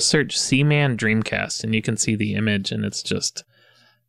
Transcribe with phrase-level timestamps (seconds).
[0.00, 3.44] Search Seaman Dreamcast and you can see the image, and it's just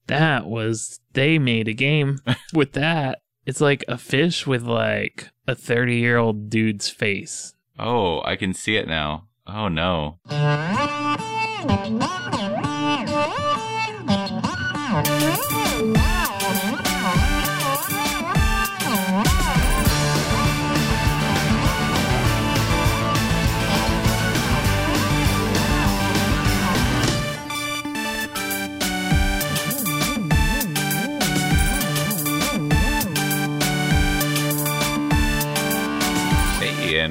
[0.08, 2.20] that was they made a game
[2.54, 3.22] with that.
[3.46, 7.54] It's like a fish with like a 30 year old dude's face.
[7.80, 9.28] Oh, I can see it now.
[9.48, 10.20] Oh no.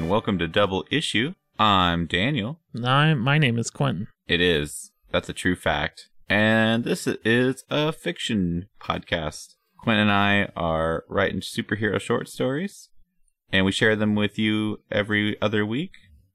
[0.09, 1.35] and welcome to Double Issue.
[1.59, 2.59] I'm Daniel.
[2.73, 4.07] No, my name is Quentin.
[4.27, 4.91] It is.
[5.11, 6.09] That's a true fact.
[6.27, 9.53] And this is a fiction podcast.
[9.77, 12.89] Quentin and I are writing superhero short stories,
[13.53, 15.91] and we share them with you every other week.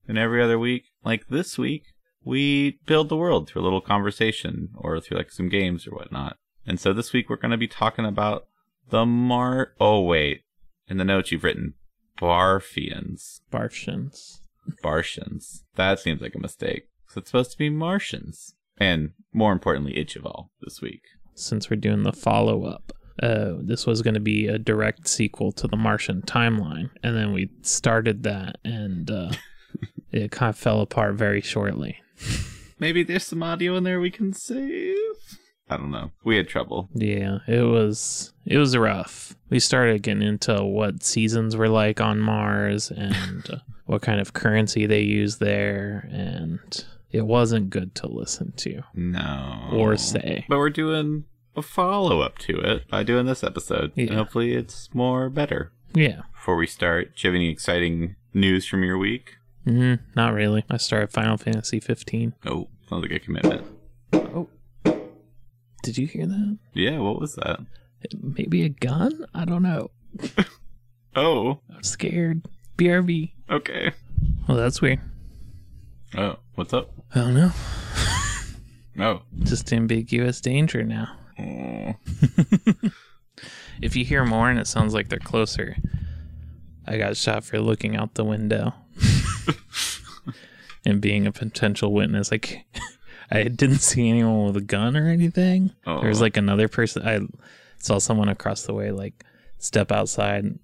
[0.07, 1.83] And every other week, like this week,
[2.25, 6.37] we build the world through a little conversation or through like some games or whatnot.
[6.65, 8.47] And so this week we're going to be talking about
[8.91, 9.73] the Mar.
[9.81, 10.43] Oh wait,
[10.87, 11.75] in the notes you've written,
[12.19, 14.41] Barfians, Barfians.
[14.83, 15.65] Bartians.
[15.77, 16.89] That seems like a mistake.
[17.09, 18.55] So it's supposed to be Martians.
[18.79, 21.03] And more importantly, Ichival this week.
[21.35, 25.53] Since we're doing the follow up, uh, this was going to be a direct sequel
[25.53, 26.91] to the Martian timeline.
[27.03, 29.33] And then we started that and uh,
[30.13, 31.99] it kind of fell apart very shortly.
[32.79, 34.97] Maybe there's some audio in there we can save.
[35.69, 36.11] I don't know.
[36.25, 36.89] We had trouble.
[36.95, 39.35] Yeah, it was it was rough.
[39.51, 43.57] We started getting into what seasons were like on Mars and uh,
[43.87, 49.69] what kind of currency they use there, and it wasn't good to listen to No.
[49.73, 50.45] or say.
[50.49, 51.25] But we're doing
[51.57, 53.93] a follow up to it by doing this episode.
[53.97, 55.71] And hopefully it's more better.
[55.95, 59.37] Yeah, Before we start, do you have any exciting news from your week?
[59.65, 60.65] mm, not really.
[60.69, 62.35] I started Final Fantasy 15.
[62.47, 63.65] Oh, sounds like a commitment.
[64.13, 64.49] Oh,
[65.85, 66.59] did you hear that?
[66.73, 67.61] Yeah, what was that?
[68.21, 69.27] Maybe a gun?
[69.35, 69.91] I don't know.
[71.17, 72.43] Oh, I'm scared.
[72.77, 73.31] BRB.
[73.49, 73.93] okay.
[74.49, 74.99] Well, that's weird.
[76.17, 76.91] Oh, what's up?
[77.15, 77.53] I don't know.
[78.99, 79.23] Oh.
[79.45, 81.17] Just ambiguous danger now.
[81.39, 81.95] Oh.
[83.83, 85.77] If you hear more and it sounds like they're closer,
[86.87, 88.73] I got shot for looking out the window
[90.85, 92.31] and being a potential witness.
[92.31, 92.65] Like,
[93.31, 95.73] I didn't see anyone with a gun or anything.
[95.87, 96.01] Oh.
[96.01, 96.25] There was oh.
[96.25, 97.07] like another person.
[97.07, 97.21] I
[97.79, 99.25] saw someone across the way, like,
[99.59, 100.59] step outside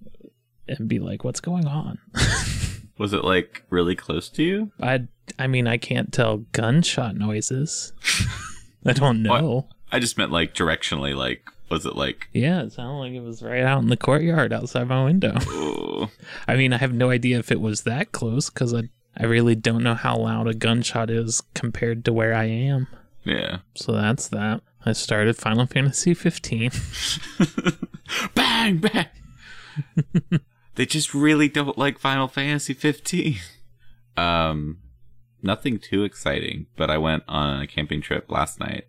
[0.67, 1.99] and be like, "What's going on?"
[2.97, 4.71] Was it like really close to you?
[4.79, 5.07] I,
[5.39, 7.93] I mean, I can't tell gunshot noises.
[8.85, 9.69] I don't know.
[9.91, 11.15] I just meant like directionally.
[11.15, 12.27] Like, was it like?
[12.31, 15.33] Yeah, it sounded like it was right out in the courtyard outside my window.
[15.47, 16.11] Oh,
[16.47, 19.55] I mean, I have no idea if it was that close because I, I really
[19.55, 22.87] don't know how loud a gunshot is compared to where I am.
[23.23, 23.59] yeah.
[23.75, 24.61] So that's that.
[24.85, 26.71] I started Final Fantasy 15.
[28.35, 29.07] bang bang.
[30.75, 33.37] they just really don't like Final Fantasy 15.
[34.17, 34.79] Um,
[35.41, 38.85] nothing too exciting, but I went on a camping trip last night,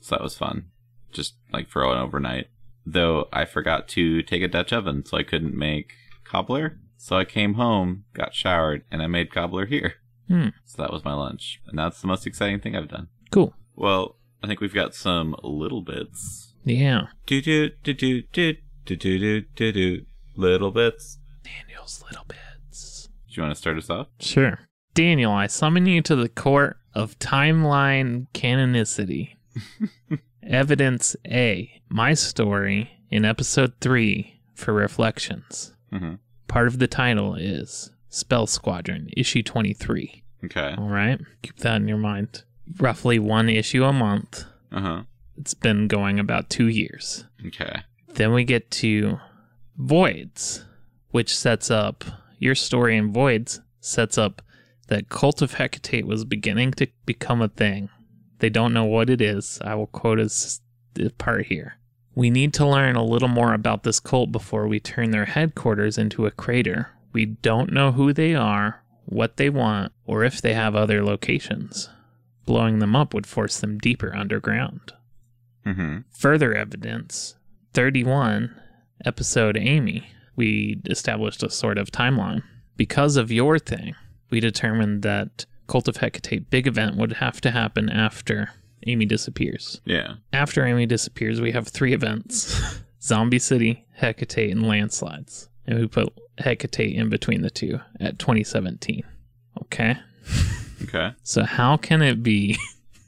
[0.00, 0.66] so that was fun.
[1.12, 2.48] Just like for an overnight.
[2.86, 5.92] Though I forgot to take a Dutch oven, so I couldn't make
[6.24, 6.78] cobbler.
[7.02, 9.94] So I came home, got showered, and I made cobbler here.
[10.28, 10.48] Hmm.
[10.66, 13.08] So that was my lunch, and that's the most exciting thing I've done.
[13.30, 13.54] Cool.
[13.74, 16.52] Well, I think we've got some little bits.
[16.62, 17.06] Yeah.
[17.24, 20.06] Do do do do do do do do do do
[20.36, 21.18] little bits.
[21.42, 23.08] Daniel's little bits.
[23.28, 24.08] Do you want to start us off?
[24.20, 24.60] Sure.
[24.92, 29.36] Daniel, I summon you to the court of timeline canonicity.
[30.42, 31.80] Evidence A.
[31.88, 35.72] My story in episode 3 for reflections.
[35.92, 36.16] Mm-hmm.
[36.50, 40.24] Part of the title is Spell Squadron, issue 23.
[40.46, 40.74] Okay.
[40.76, 41.20] All right.
[41.42, 42.42] Keep that in your mind.
[42.78, 44.46] Roughly one issue a month.
[44.72, 45.02] Uh huh.
[45.38, 47.24] It's been going about two years.
[47.46, 47.82] Okay.
[48.14, 49.20] Then we get to
[49.78, 50.64] Voids,
[51.12, 52.04] which sets up
[52.40, 54.42] your story in Voids, sets up
[54.88, 57.90] that Cult of Hecate was beginning to become a thing.
[58.40, 59.60] They don't know what it is.
[59.64, 60.60] I will quote as
[60.94, 61.76] the part here.
[62.20, 65.96] We need to learn a little more about this cult before we turn their headquarters
[65.96, 66.90] into a crater.
[67.14, 71.88] We don't know who they are, what they want, or if they have other locations.
[72.44, 74.92] Blowing them up would force them deeper underground.
[75.64, 76.00] Mm-hmm.
[76.10, 77.36] Further evidence
[77.72, 78.54] 31,
[79.06, 82.42] episode Amy, we established a sort of timeline.
[82.76, 83.94] Because of your thing,
[84.28, 88.50] we determined that Cult of Hecate big event would have to happen after
[88.86, 89.80] Amy disappears.
[89.84, 90.14] Yeah.
[90.32, 92.58] After Amy disappears, we have three events
[93.02, 95.48] Zombie City, Hecate, and landslides.
[95.66, 99.02] And we put Hecate in between the two at 2017.
[99.62, 99.96] Okay.
[100.82, 101.12] Okay.
[101.22, 102.56] So how can it be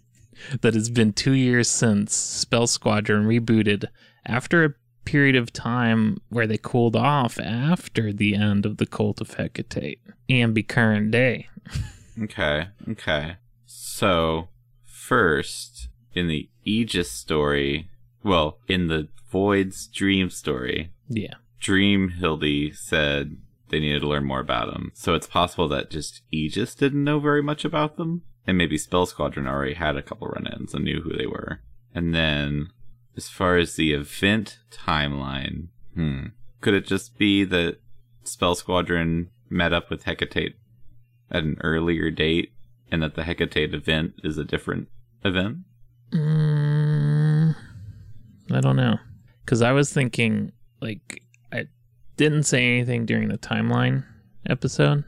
[0.61, 3.87] that it's been two years since Spell Squadron rebooted
[4.27, 4.75] after a
[5.05, 9.99] period of time where they cooled off after the end of the Cult of Hecate
[10.29, 11.49] and be current day?
[12.23, 12.69] Okay.
[12.91, 13.37] Okay.
[13.65, 14.49] So,
[15.13, 17.89] first, in the Aegis story,
[18.23, 21.35] well, in the Void's dream story, Yeah.
[21.61, 23.37] Dream Hildy said
[23.69, 24.91] they needed to learn more about him.
[24.95, 28.23] So it's possible that just Aegis didn't know very much about them.
[28.47, 31.61] And maybe Spell Squadron already had a couple run ins and knew who they were.
[31.95, 32.71] And then,
[33.17, 36.27] as far as the event timeline, hmm.
[36.61, 37.79] Could it just be that
[38.25, 40.55] Spell Squadron met up with Hecate
[41.31, 42.53] at an earlier date
[42.91, 44.89] and that the Hecate event is a different
[45.25, 45.59] event?
[46.13, 47.55] Mm,
[48.51, 48.99] I don't know.
[49.45, 51.23] Because I was thinking, like,
[51.53, 51.67] I
[52.17, 54.05] didn't say anything during the timeline
[54.49, 55.05] episode,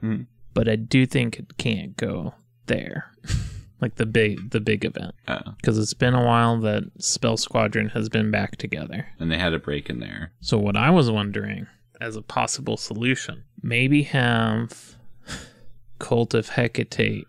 [0.00, 0.22] Hmm.
[0.54, 2.34] but I do think it can't go
[2.66, 3.10] there,
[3.80, 5.40] like the big the big event, Oh.
[5.56, 9.06] because it's been a while that Spell Squadron has been back together.
[9.18, 10.32] And they had a break in there.
[10.40, 11.66] So what I was wondering,
[12.00, 14.96] as a possible solution, maybe have
[15.98, 17.26] Cult of Hecate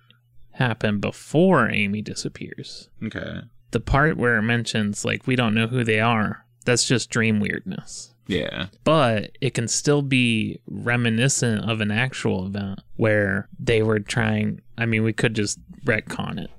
[0.62, 3.42] happen before Amy disappears Okay.
[3.72, 7.40] the part where it mentions like we don't know who they are that's just dream
[7.40, 8.68] weirdness Yeah.
[8.84, 14.86] but it can still be reminiscent of an actual event where they were trying i
[14.86, 16.52] mean we could just retcon it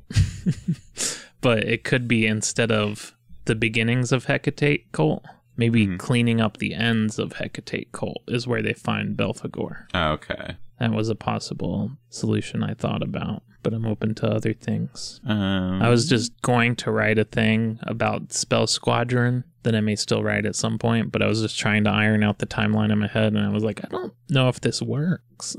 [1.40, 3.14] but it could be instead of
[3.44, 5.25] the beginnings of hecate cult
[5.56, 5.99] maybe Mhm.
[5.99, 10.56] cleaning up the ends of hecate cult is where they find belphegor Okay.
[10.81, 15.81] that was a possible solution i thought about but i'm open to other things Um,
[15.82, 20.23] I was just going to write a thing about Spell Squadron that I may still
[20.25, 22.99] write at some point, but I was just trying to iron out the timeline in
[22.99, 25.56] my head, and I was like, I don't know if this works.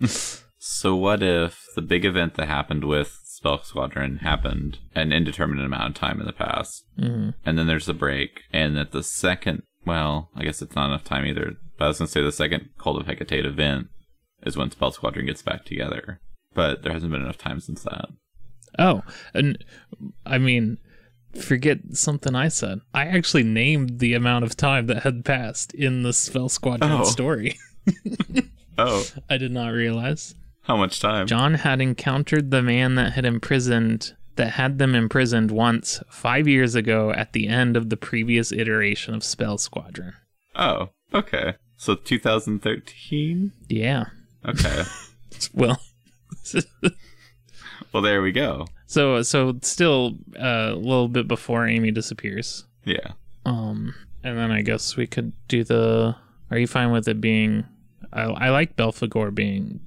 [0.58, 5.88] So what if the big event that happened with Spell Squadron happened an indeterminate amount
[5.88, 7.34] of time in the past, Mhm.
[7.44, 11.04] and then there's a break, and that the second, well, I guess it's not enough
[11.04, 11.56] time either.
[11.78, 13.88] But I was gonna say the second Cult of Hecate event
[14.42, 16.20] is when Spell Squadron gets back together,
[16.54, 18.06] but there hasn't been enough time since that.
[18.78, 19.02] Oh,
[19.34, 19.62] and
[20.26, 20.78] I mean,
[21.40, 22.80] forget something I said.
[22.92, 27.04] I actually named the amount of time that had passed in the Spell Squadron Oh.
[27.04, 27.56] story.
[28.76, 30.34] Oh, I did not realize.
[30.62, 31.28] how much time?
[31.28, 36.74] John had encountered the man that had imprisoned that had them imprisoned once five years
[36.74, 40.14] ago at the end of the previous iteration of Spell Squadron.
[40.56, 41.54] Oh, okay.
[41.76, 43.52] So 2013.
[43.68, 44.06] Yeah.
[44.44, 44.82] Okay.
[45.52, 45.80] Well,
[47.92, 48.66] well, there we go.
[48.86, 52.66] so so still uh, a little bit before Amy disappears.
[52.84, 53.12] Yeah.
[53.46, 56.16] Um, and then I guess we could do the.
[56.50, 57.64] Are you fine with it being?
[58.12, 59.80] I, I like Belphegor being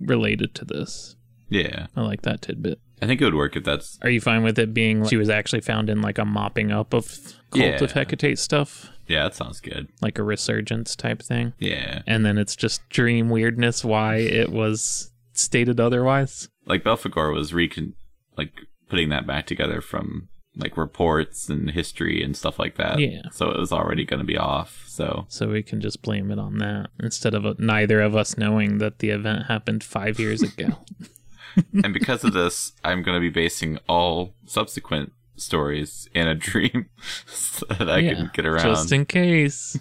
[0.00, 1.16] related to this.
[1.48, 1.86] Yeah.
[1.96, 2.78] I like that tidbit.
[3.00, 5.30] I think it would work if that's Are you fine with it being she was
[5.30, 7.06] actually found in like a mopping up of
[7.52, 7.82] cult Yeah.
[7.82, 9.86] of Hecate stuff, yeah, that sounds good.
[10.02, 12.02] like a resurgence type thing, Yeah.
[12.08, 16.48] and then it's just dream weirdness why it was stated otherwise.
[16.66, 17.94] like Belphegor was recon
[18.36, 18.52] like
[18.88, 22.98] putting that back together from like reports and history and stuff like that.
[22.98, 23.22] Yeah.
[23.30, 24.84] So it was already going to be off.
[24.86, 28.36] So So we can just blame it on that instead of uh, neither of us
[28.36, 30.78] knowing that the event happened five years ago.
[31.84, 36.88] and because of this, I'm going to be basing all subsequent stories in a dream
[37.26, 38.64] so that I can get around.
[38.64, 39.78] just in case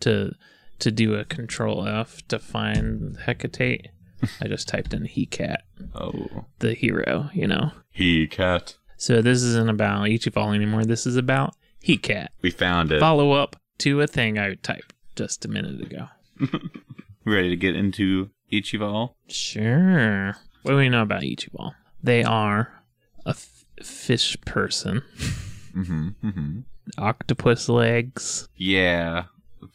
[0.00, 0.32] to
[0.78, 3.88] to do a control F to find Hecate.
[4.40, 5.62] I just typed in he cat,
[5.94, 7.72] oh, the hero, you know.
[7.90, 8.76] he cat.
[8.96, 10.84] So this isn't about Ichival anymore.
[10.84, 12.32] This is about he cat.
[12.42, 13.00] We found it.
[13.00, 16.08] Follow up to a thing I typed just a minute ago.
[17.24, 19.14] Ready to get into Ichival?
[19.28, 20.36] Sure.
[20.62, 21.72] What do we know about Ichival?
[22.02, 22.82] They are
[23.24, 25.02] a f- fish person,
[25.74, 26.08] Mm-hmm.
[26.26, 26.58] Mm-hmm.
[26.98, 28.48] octopus legs.
[28.56, 29.24] Yeah,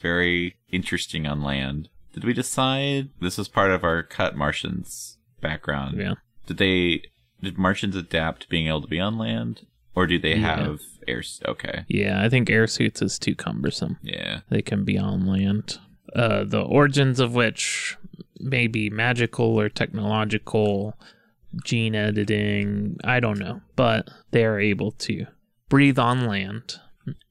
[0.02, 1.90] very interesting on land.
[2.16, 5.98] Did we decide this was part of our cut Martians background?
[6.00, 6.14] Yeah.
[6.48, 7.04] Did they
[7.44, 10.56] did Martians adapt to being able to be on land, or do they Yeah.
[10.66, 11.22] have air?
[11.46, 13.98] Okay, Yeah, I think air suits is too cumbersome.
[14.02, 15.78] yeah, They can be on land.
[16.16, 17.98] Uh, the origins of which
[18.40, 20.98] may be magical or technological,
[21.66, 23.60] gene editing, I don't know.
[23.76, 25.26] But they are able to
[25.70, 26.76] breathe on land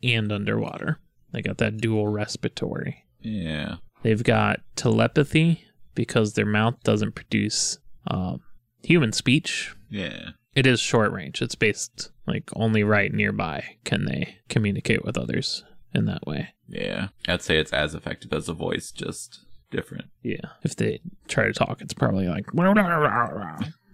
[0.03, 0.99] and underwater.
[1.33, 3.05] They got that dual respiratory.
[3.21, 3.76] yeah.
[4.05, 8.37] They've got telepathy because their mouth doesn't produce uh,
[8.83, 9.75] human speech.
[9.91, 10.31] Yeah.
[10.55, 11.41] It is short range.
[11.41, 16.51] It's based like only right nearby can they communicate with others in that way.
[16.69, 17.09] Yeah.
[17.27, 20.05] I'd say it's as effective as a voice, just different.
[20.23, 20.51] Yeah.
[20.63, 22.53] If they try to talk, it's probably like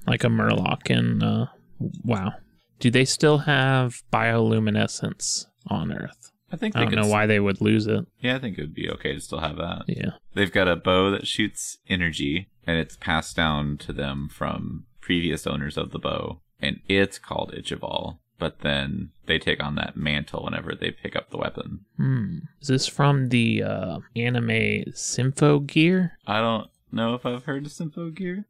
[0.08, 1.46] like a Murloc in uh,
[1.78, 2.32] WoW.
[2.80, 6.32] Do they still have bioluminescence on Earth?
[6.52, 8.04] I think I they don't know s- why they would lose it.
[8.20, 9.84] Yeah, I think it would be okay to still have that.
[9.86, 10.12] Yeah.
[10.34, 15.46] They've got a bow that shoots energy, and it's passed down to them from previous
[15.46, 18.18] owners of the bow, and it's called Ichival.
[18.38, 21.80] But then they take on that mantle whenever they pick up the weapon.
[21.98, 22.38] Hmm.
[22.62, 26.12] Is this from the uh, anime Symphogear?
[26.26, 28.44] I don't know if I've heard of Symphogear.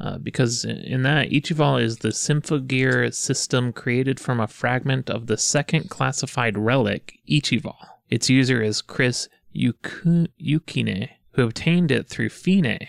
[0.00, 5.36] Uh, because in that, Ichival is the Symphogear system created from a fragment of the
[5.36, 7.76] second classified relic, Ichival.
[8.10, 12.86] Its user is Chris Yuku- Yukine, who obtained it through Fine.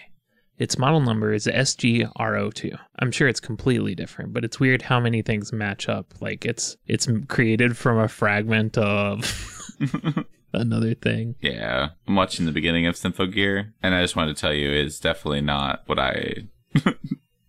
[0.58, 2.80] Its model number is SGRO2.
[3.00, 6.14] I'm sure it's completely different, but it's weird how many things match up.
[6.22, 9.26] Like it's it's created from a fragment of
[10.56, 11.36] another thing.
[11.42, 15.00] Yeah, I'm watching the beginning of Symphogear, and I just wanted to tell you it's
[15.00, 16.48] definitely not what I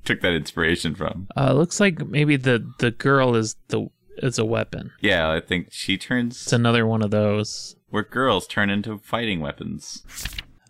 [0.04, 1.28] took that inspiration from.
[1.36, 4.92] Uh, looks like maybe the the girl is the is a weapon.
[5.00, 7.76] Yeah, I think she turns It's another one of those.
[7.90, 10.02] where girls turn into fighting weapons.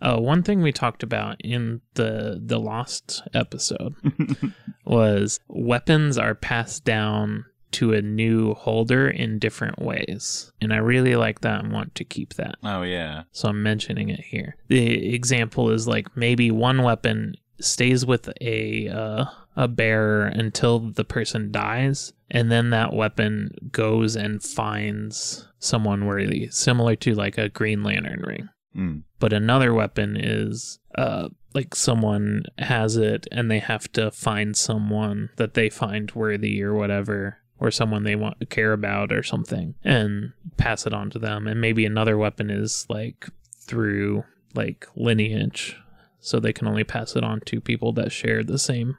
[0.01, 3.95] Uh, one thing we talked about in the the Lost episode
[4.85, 11.15] was weapons are passed down to a new holder in different ways, and I really
[11.15, 12.55] like that and want to keep that.
[12.63, 14.55] Oh yeah, So I'm mentioning it here.
[14.67, 21.05] The example is like maybe one weapon stays with a uh, a bearer until the
[21.05, 27.49] person dies, and then that weapon goes and finds someone worthy, similar to like a
[27.49, 28.49] Green Lantern ring.
[28.75, 29.03] mm.
[29.19, 35.29] But another weapon is uh, like someone has it and they have to find someone
[35.37, 39.75] that they find worthy or whatever or someone they want to care about or something
[39.83, 41.47] and pass it on to them.
[41.47, 43.29] And maybe another weapon is like
[43.61, 44.23] through
[44.53, 45.77] like lineage.
[46.19, 48.97] So they can only pass it on to people that share the same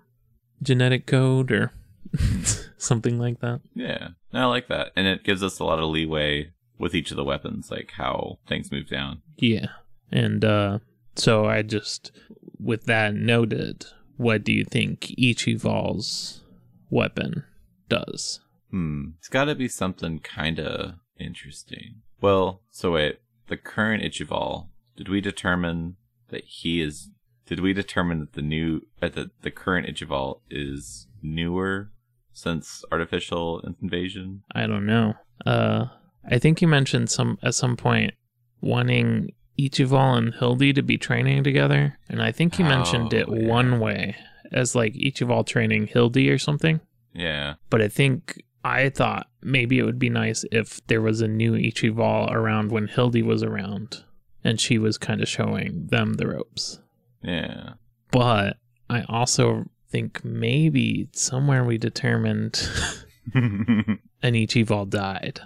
[0.62, 1.72] genetic code or
[2.78, 3.60] something like that.
[3.74, 4.08] Yeah.
[4.32, 7.24] I like that, and it gives us a lot of leeway with each of the
[7.24, 9.22] weapons, like how things move down.
[9.36, 9.66] yeah.
[10.10, 10.78] And uh
[11.16, 12.12] so i just
[12.60, 13.84] with that noted
[14.16, 16.42] what do you think each ichival's
[16.90, 17.42] weapon
[17.88, 19.10] does Hmm.
[19.18, 22.02] It's got to be something kind of interesting.
[22.20, 23.18] Well, so wait.
[23.48, 24.68] The current Ichival.
[24.96, 25.96] Did we determine
[26.28, 27.10] that he is?
[27.46, 31.90] Did we determine that the new that the the current Ichival is newer
[32.32, 34.42] since artificial invasion?
[34.54, 35.14] I don't know.
[35.46, 35.86] Uh,
[36.28, 38.12] I think you mentioned some at some point
[38.60, 43.34] wanting Ichival and Hildy to be training together, and I think you mentioned it Oh,
[43.34, 43.46] yeah.
[43.48, 44.16] one way
[44.52, 46.80] as like Ichival training Hildy or something.
[47.14, 47.54] Yeah.
[47.70, 51.54] But I think I thought maybe it would be nice if there was a new
[51.54, 54.04] Ichival around when Hildy was around,
[54.44, 56.78] and she was kind of showing them the ropes.
[57.22, 57.74] Yeah.
[58.10, 58.58] But
[58.90, 62.68] I also think maybe somewhere we determined
[63.34, 65.40] an Ichival died.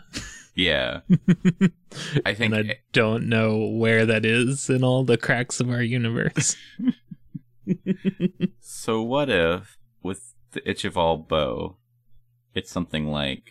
[0.56, 1.00] yeah.
[2.26, 5.82] I think and I don't know where that is in all the cracks of our
[5.82, 6.56] universe.
[8.60, 11.76] So what if with the Ichival bow,
[12.54, 13.50] it's something like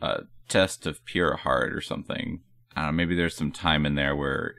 [0.00, 2.40] a test of pure heart or something?
[2.76, 2.96] I don't know.
[2.96, 4.56] Maybe there's some time in there where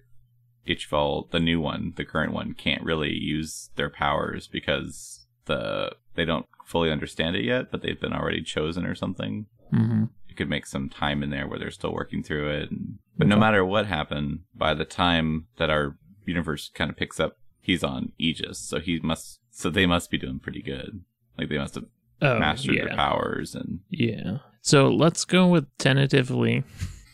[0.68, 6.26] Ichival, the new one, the current one, can't really use their powers because the they
[6.26, 9.48] don't fully understand it yet, but they've been already chosen or something.
[9.72, 12.72] hmm You could make some time in there where they're still working through it.
[12.72, 17.20] And, but no matter what happened, by the time that our universe kind of picks
[17.20, 21.04] up, he's on Aegis, so he must, so they must be doing pretty good.
[21.38, 21.86] Like they must have
[22.22, 22.86] Oh, mastered yeah.
[22.86, 23.80] their powers and.
[23.90, 24.38] Yeah.
[24.62, 26.64] So let's go with tentatively.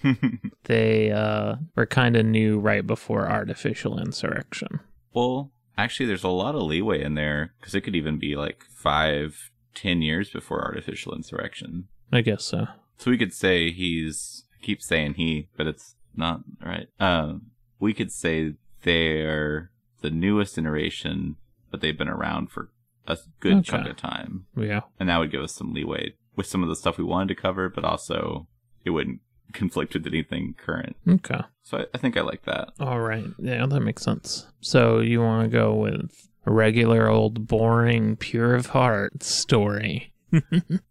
[0.66, 4.80] They uh, were kind of new right before artificial insurrection.
[5.14, 8.64] well, actually, there's a lot of leeway in there because it could even be like
[8.76, 11.88] five, ten years before artificial insurrection.
[12.12, 12.68] I guess so.
[12.98, 14.44] So we could say he's.
[14.54, 16.88] I keep saying he, but it's not right.
[17.00, 17.48] Um,
[17.80, 19.72] we could say they're
[20.02, 21.36] the newest iteration,
[21.72, 22.70] but they've been around for
[23.08, 23.64] a good Okay.
[23.64, 24.82] chunk of time, Yeah.
[25.00, 27.42] and that would give us some leeway with some of the stuff we wanted to
[27.42, 28.48] cover, but also
[28.84, 29.22] it wouldn't
[29.54, 30.96] conflict with anything current.
[31.08, 31.42] Okay.
[31.64, 32.70] So I, I think I like that.
[32.80, 33.26] All right.
[33.40, 34.48] Yeah, that makes sense.
[34.62, 36.12] So you want to go with
[36.46, 40.14] a regular old boring pure of heart story.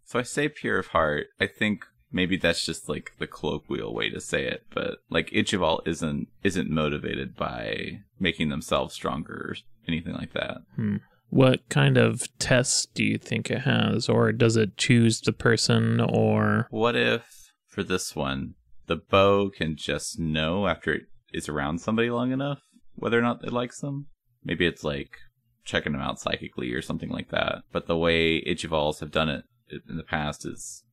[0.05, 1.27] So I say pure of heart.
[1.39, 5.85] I think maybe that's just like the colloquial way to say it, but like Ichival
[5.87, 9.55] isn't isn't motivated by making themselves stronger or
[9.87, 10.59] anything like that.
[10.75, 10.97] Hmm.
[11.29, 14.07] What kind of test do you think it has?
[14.07, 18.55] Or does it choose the person or What if for this one
[18.87, 21.03] the bow can just know after it
[21.33, 22.61] is around somebody long enough
[22.95, 24.07] whether or not it likes them?
[24.43, 25.17] Maybe it's like
[25.65, 27.63] checking them out psychically or something like that.
[27.71, 29.43] But the way Ichivals have done it
[29.89, 30.83] in the past is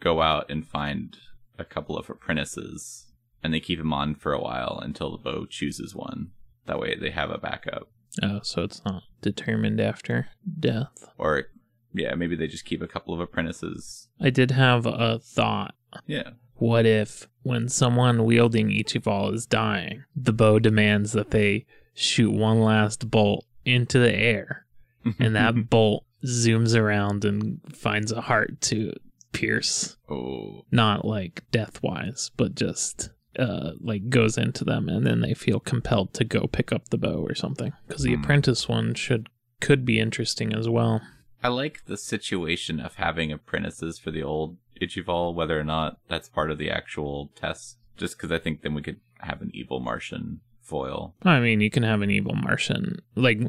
[0.00, 1.16] go out and find
[1.58, 5.46] a couple of apprentices and they keep them on for a while until the bow
[5.46, 6.30] chooses one.
[6.66, 7.88] That way they have a backup.
[8.22, 11.04] Oh, so it's not determined after death.
[11.18, 11.44] Or,
[11.92, 14.08] yeah, maybe they just keep a couple of apprentices.
[14.20, 15.74] I did have a thought.
[16.06, 16.30] Yeah.
[16.56, 22.60] What if, when someone wielding Ichival is dying, the bow demands that they shoot one
[22.60, 24.64] last bolt into the air,
[25.18, 28.92] and that bolt zooms around and finds a heart to
[29.32, 29.96] pierce?
[30.08, 35.34] oh, Not like death wise, but just uh, like goes into them, and then they
[35.34, 37.72] feel compelled to go pick up the bow or something.
[37.86, 38.22] Because the Hmm.
[38.22, 39.28] apprentice one should
[39.60, 41.00] could be interesting as well.
[41.42, 46.28] I like the situation of having apprentices for the old Ichival, whether or not that's
[46.28, 47.78] part of the actual test.
[47.96, 51.14] Just because I think then we could have an evil Martian foil.
[51.22, 52.98] I mean, you can have an evil Martian.
[53.14, 53.48] Like we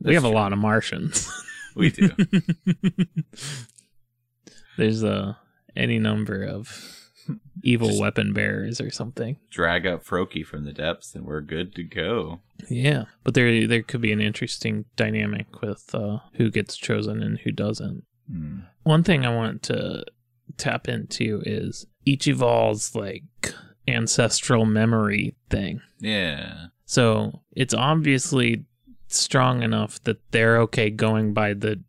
[0.00, 1.28] That's have a lot of Martians.
[1.74, 2.10] We do.
[4.76, 5.38] There's a
[5.76, 7.07] any number of
[7.62, 9.36] evil weapon bearers or something.
[9.50, 12.40] Drag up Froki from the depths, and we're good to go.
[12.68, 17.38] Yeah, but there there could be an interesting dynamic with uh, who gets chosen and
[17.38, 18.04] who doesn't.
[18.30, 18.60] Hmm.
[18.82, 20.04] One thing I want to
[20.56, 23.24] tap into is Ichival's like
[23.86, 25.80] ancestral memory thing.
[26.00, 26.66] Yeah.
[26.84, 28.64] So it's obviously
[29.08, 31.82] strong enough that they're okay going by the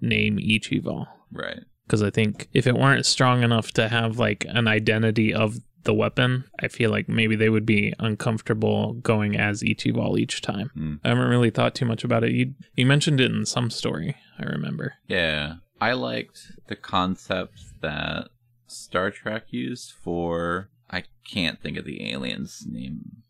[0.00, 1.06] name Ichival.
[1.30, 1.60] Right.
[1.92, 5.92] Because I think if it weren't strong enough to have like an identity of the
[5.92, 10.70] weapon, I feel like maybe they would be uncomfortable going as Ichival each time.
[10.72, 10.94] Hmm.
[11.04, 12.32] I haven't really thought too much about it.
[12.32, 14.94] You you mentioned it in some story, I remember.
[15.06, 15.56] Yeah.
[15.82, 18.28] I liked the concept that
[18.66, 20.70] Star Trek used for.
[20.90, 23.22] I can't think of the alien's name.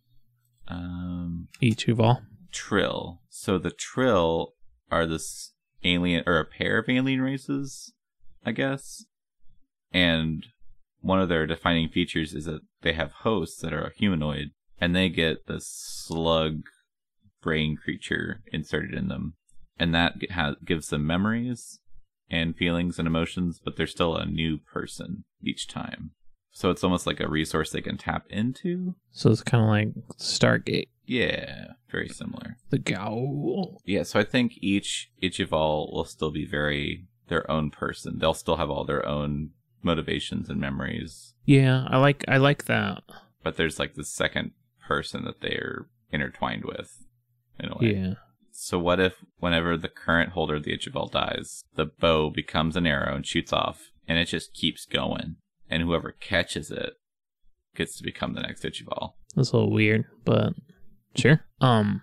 [0.69, 2.23] Um, Ichival.
[2.53, 3.23] Trill.
[3.29, 4.55] So the Trill
[4.89, 5.53] are this
[5.83, 7.93] alien or a pair of alien races,
[8.45, 9.05] I guess.
[9.93, 10.47] And
[11.01, 14.51] one of their defining features is that they have hosts that are humanoid
[14.81, 16.63] and they get this slug
[17.43, 19.35] brain creature inserted in them.
[19.79, 21.81] And that ha- gives them memories
[22.31, 26.13] and feelings and emotions, but they're still a new person each time.
[26.53, 28.95] So it's almost like a resource they can tap into.
[29.11, 32.57] So it's kind of like Stargate, Yeah, very similar.
[32.71, 33.79] the Goa'uld.
[33.87, 38.19] Yeah, so I think each Ichival will still be very their own person.
[38.19, 39.51] They'll still have all their own
[39.83, 43.03] motivations and memories, Yeah, I like I like that.
[43.43, 44.53] but there's like the second
[44.87, 47.05] person that they're intertwined with
[47.59, 47.95] in a way.
[47.97, 48.15] Yeah.
[48.53, 52.87] So what if whenever the current holder of the Ichival dies, the bow becomes an
[52.87, 55.37] arrow and shoots off, and it just keeps going,
[55.71, 56.93] and whoever catches it
[57.75, 59.15] gets to become the next Ichival.
[59.35, 60.53] That's a little weird, but
[61.17, 61.45] sure.
[61.61, 62.03] Um,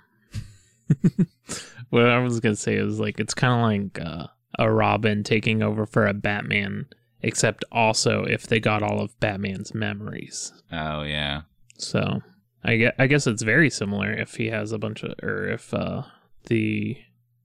[1.89, 3.61] what I was gonna say is like it's kind of
[3.95, 6.87] like uh, a Robin taking over for a Batman,
[7.21, 10.53] except also if they got all of Batman's memories.
[10.71, 11.41] Oh yeah,
[11.77, 12.21] So
[12.63, 15.73] I guess, I guess it's very similar if he has a bunch of, or if
[15.73, 16.03] uh,
[16.47, 16.97] the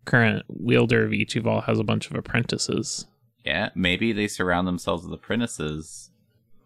[0.04, 3.06] current wielder of Ichival has a bunch of apprentices.
[3.44, 3.70] yeah.
[3.74, 6.10] Maybe they surround themselves with apprentices,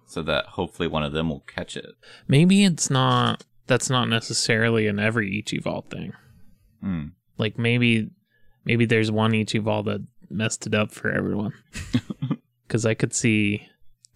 [0.07, 1.90] so that hopefully one of them will catch it.
[2.27, 3.44] Maybe it's not.
[3.66, 6.14] That's not necessarily an every Ichival thing.
[6.81, 7.05] Hmm.
[7.37, 8.11] Like maybe
[8.64, 11.53] maybe there's one Ichival that messed it up for everyone.
[12.69, 13.67] Cuz I could see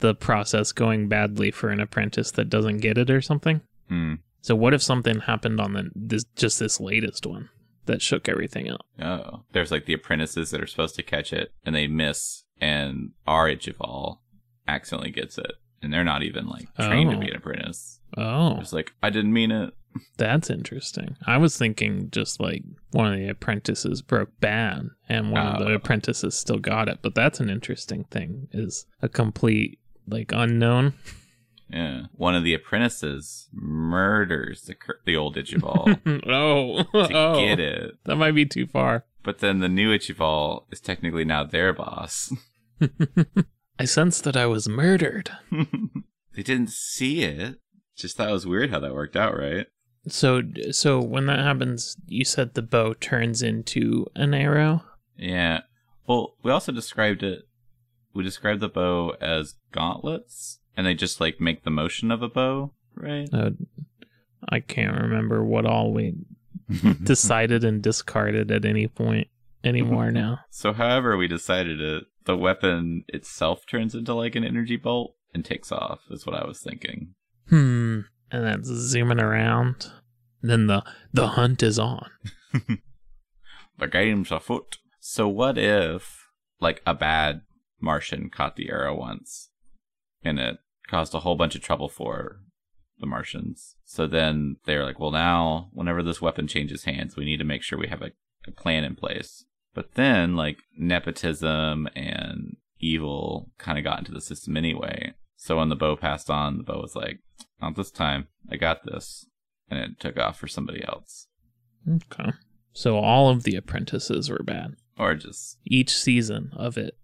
[0.00, 3.60] the process going badly for an apprentice that doesn't get it or something.
[3.88, 4.14] Hmm.
[4.40, 7.48] So what if something happened on the this just this latest one
[7.86, 8.84] that shook everything up?
[9.00, 13.10] Oh, there's like the apprentices that are supposed to catch it, and they miss, and
[13.26, 14.18] our Ichival
[14.68, 17.20] accidentally gets it, and they're not even like trained to Oh.
[17.20, 18.00] be an apprentice.
[18.16, 19.74] Oh, It's like I didn't mean it.
[20.16, 21.16] that's interesting.
[21.26, 25.58] I was thinking just like one of the apprentices broke bad and one of ah.
[25.58, 25.74] the Oh.
[25.74, 30.94] apprentices still got it, but that's an interesting thing is a complete like unknown
[31.70, 34.74] Yeah, one of the apprentices murders the
[35.06, 39.04] the old Ichival oh, to oh, get it, that might be too far.
[39.22, 42.32] but then the new Ichival is technically now their boss.
[43.78, 45.30] I sensed that I was murdered.
[46.34, 47.58] they didn't see it.
[48.02, 49.68] Just thought it was weird how that worked out, right?
[50.08, 54.82] So, so when that happens, you said the bow turns into an arrow.
[55.16, 55.60] Yeah.
[56.08, 57.42] Well, we also described it.
[58.12, 62.28] We described the bow as gauntlets, and they just like make the motion of a
[62.28, 63.28] bow, right?
[63.32, 63.50] Uh,
[64.48, 66.16] I can't remember what all we
[67.04, 69.28] decided and discarded at any point
[69.62, 70.40] anymore now.
[70.50, 75.44] so, however we decided it, the weapon itself turns into like an energy bolt and
[75.44, 76.00] takes off.
[76.10, 77.14] Is what I was thinking.
[77.52, 78.00] Hmm.
[78.30, 79.92] And that's zooming around.
[80.40, 82.08] Then the the hunt is on.
[83.78, 84.78] the game's afoot.
[85.00, 86.28] So what if,
[86.60, 87.42] like, a bad
[87.78, 89.50] Martian caught the arrow once,
[90.24, 92.40] and it caused a whole bunch of trouble for
[92.98, 93.76] the Martians.
[93.84, 97.62] So then they're like, well, now whenever this weapon changes hands, we need to make
[97.62, 98.12] sure we have a,
[98.48, 99.44] a plan in place.
[99.74, 105.12] But then, like, nepotism and evil kind of got into the system anyway.
[105.42, 107.18] So when the bow passed on, the bow was like,
[107.60, 108.28] not this time.
[108.48, 109.26] I got this.
[109.68, 111.26] And it took off for somebody else.
[111.88, 112.30] Okay.
[112.72, 114.76] So all of the apprentices were bad.
[114.96, 116.96] Or just, Each season of it.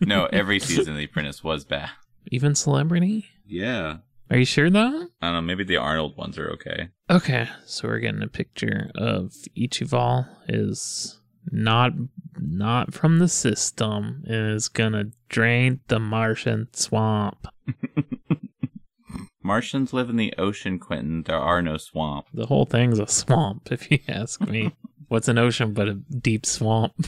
[0.01, 1.91] no, every season of The Apprentice was bad.
[2.33, 3.27] Even celebrity?
[3.47, 3.99] Yeah.
[4.29, 5.07] Are you sure though?
[5.23, 5.41] I don't know.
[5.43, 6.89] Maybe the Arnold ones are okay.
[7.09, 11.93] Okay, so we're getting a picture of Ichival is not
[12.39, 17.47] not from the system and is gonna drain the Martian swamp.
[19.43, 21.23] Martians live in the ocean, Quentin.
[21.23, 22.27] There are no swamp.
[22.35, 24.75] The whole thing's a swamp, if you ask me.
[25.09, 26.93] What's an ocean but a deep swamp?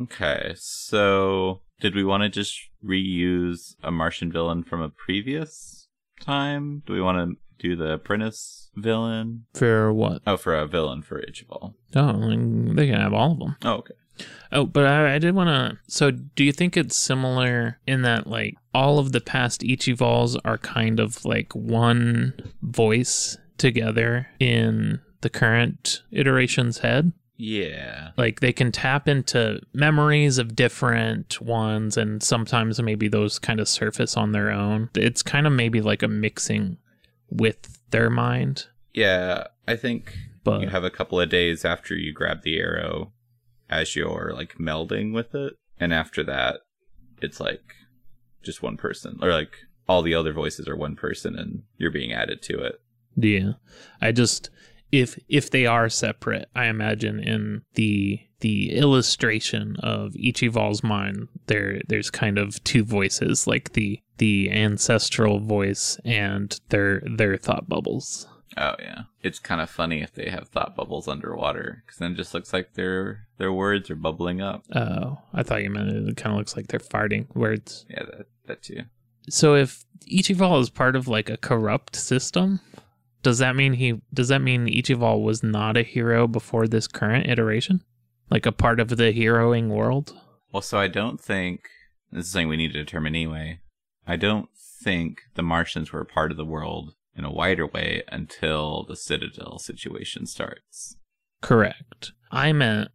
[0.00, 5.88] Okay, so did we want to just reuse a Martian villain from a previous
[6.20, 6.84] time?
[6.86, 9.46] Do we want to do the apprentice villain?
[9.54, 10.22] For what?
[10.26, 11.74] Oh, for a villain for Ichival.
[11.94, 12.28] Oh,
[12.74, 13.56] they can have all of them.
[13.64, 13.94] Oh, okay.
[14.50, 15.78] Oh, but I, I did want to.
[15.86, 20.58] So, do you think it's similar in that, like, all of the past Ichivals are
[20.58, 27.12] kind of like one voice together in the current iteration's head?
[27.36, 28.10] Yeah.
[28.16, 33.68] Like, they can tap into memories of different ones, and sometimes maybe those kind of
[33.68, 34.90] surface on their own.
[34.96, 36.78] It's kind of maybe like a mixing
[37.30, 38.66] with their mind.
[38.92, 43.12] Yeah, I think But you have a couple of days after you grab the arrow
[43.70, 46.60] as you're like melding with it, and after that,
[47.20, 47.74] it's like
[48.42, 49.56] just one person, or like
[49.88, 52.80] all the other voices are one person, and you're being added to it.
[53.16, 53.52] Yeah.
[54.00, 54.50] I just
[54.90, 61.80] if if they are separate, I imagine in the the illustration of Ichival's mind, there
[61.88, 68.26] there's kind of two voices, like the the ancestral voice and their their thought bubbles.
[68.56, 72.16] Oh yeah, it's kind of funny if they have thought bubbles underwater, because then it
[72.16, 74.64] just looks like their their words are bubbling up.
[74.74, 77.86] Oh, I thought you meant it kind of looks like they're farting words.
[77.88, 78.82] Yeah, that that too.
[79.28, 82.60] So if Ichival is part of like a corrupt system,
[83.22, 87.28] does that mean he does that mean Ichival was not a hero before this current
[87.28, 87.84] iteration?
[88.30, 90.18] Like a part of the heroing world?
[90.52, 91.60] Well, so I don't think
[92.10, 93.60] this is something we need to determine anyway.
[94.08, 98.02] I don't think the Martians were a part of the world in a wider way
[98.10, 100.96] until the Citadel situation starts.
[101.42, 102.12] Correct.
[102.30, 102.88] I meant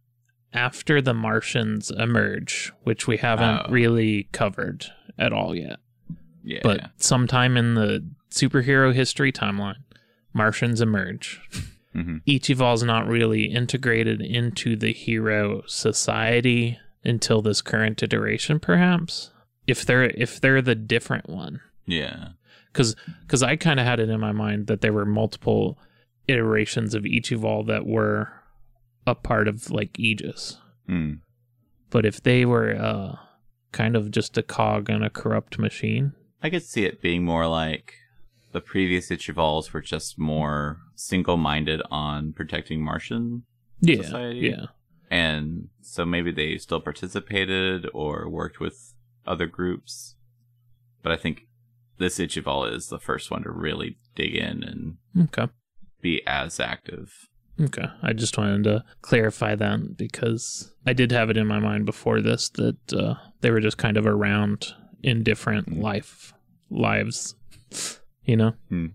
[0.52, 3.70] after the Martians emerge, which we haven't Oh.
[3.70, 4.86] really covered
[5.18, 5.78] at all yet.
[6.42, 9.82] Yeah, But sometime in the superhero history timeline,
[10.32, 11.40] Martians emerge.
[11.92, 19.30] hmm Ichival's not really integrated into the hero society until this current iteration, perhaps.
[19.66, 22.30] If they're if they're the different one, yeah,
[22.72, 25.78] because because I kind of had it in my mind that there were multiple
[26.28, 28.32] iterations of Ichival that were
[29.06, 30.58] a part of like Aegis.
[30.86, 31.14] Hmm.
[31.90, 33.16] But if they were uh,
[33.72, 37.46] kind of just a cog in a corrupt machine, I could see it being more
[37.46, 37.94] like
[38.52, 43.44] the previous Ichivals were just more single-minded on protecting Martian
[43.80, 44.48] yeah, Society?
[44.48, 44.66] yeah,
[45.10, 48.93] and so maybe they still participated or worked with
[49.26, 50.16] other groups.
[51.02, 51.46] But I think
[51.98, 54.96] this Ichival is the first one to really dig in and
[55.28, 55.52] okay.
[56.00, 57.28] be as active.
[57.60, 57.86] Okay.
[58.02, 62.20] I just wanted to clarify that because I did have it in my mind before
[62.20, 65.82] this that uh, they were just kind of around in different Mm.
[65.82, 66.32] life
[66.70, 67.34] lives,
[68.24, 68.54] you know.
[68.68, 68.86] Hmm.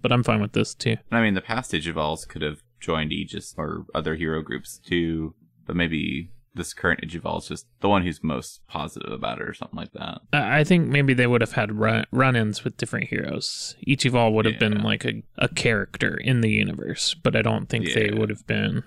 [0.00, 0.96] But I'm fine with this too.
[1.10, 5.34] I mean, the past Ichivals could have joined Aegis or other hero groups too,
[5.66, 9.54] but maybe this current Ichival is just the one who's most positive about it or
[9.54, 10.18] something like that.
[10.32, 13.74] I think maybe they would have had run- run-ins with different heroes.
[13.86, 17.86] Ichival would have been like a, a character in the universe, but I don't think
[17.94, 18.82] they would have been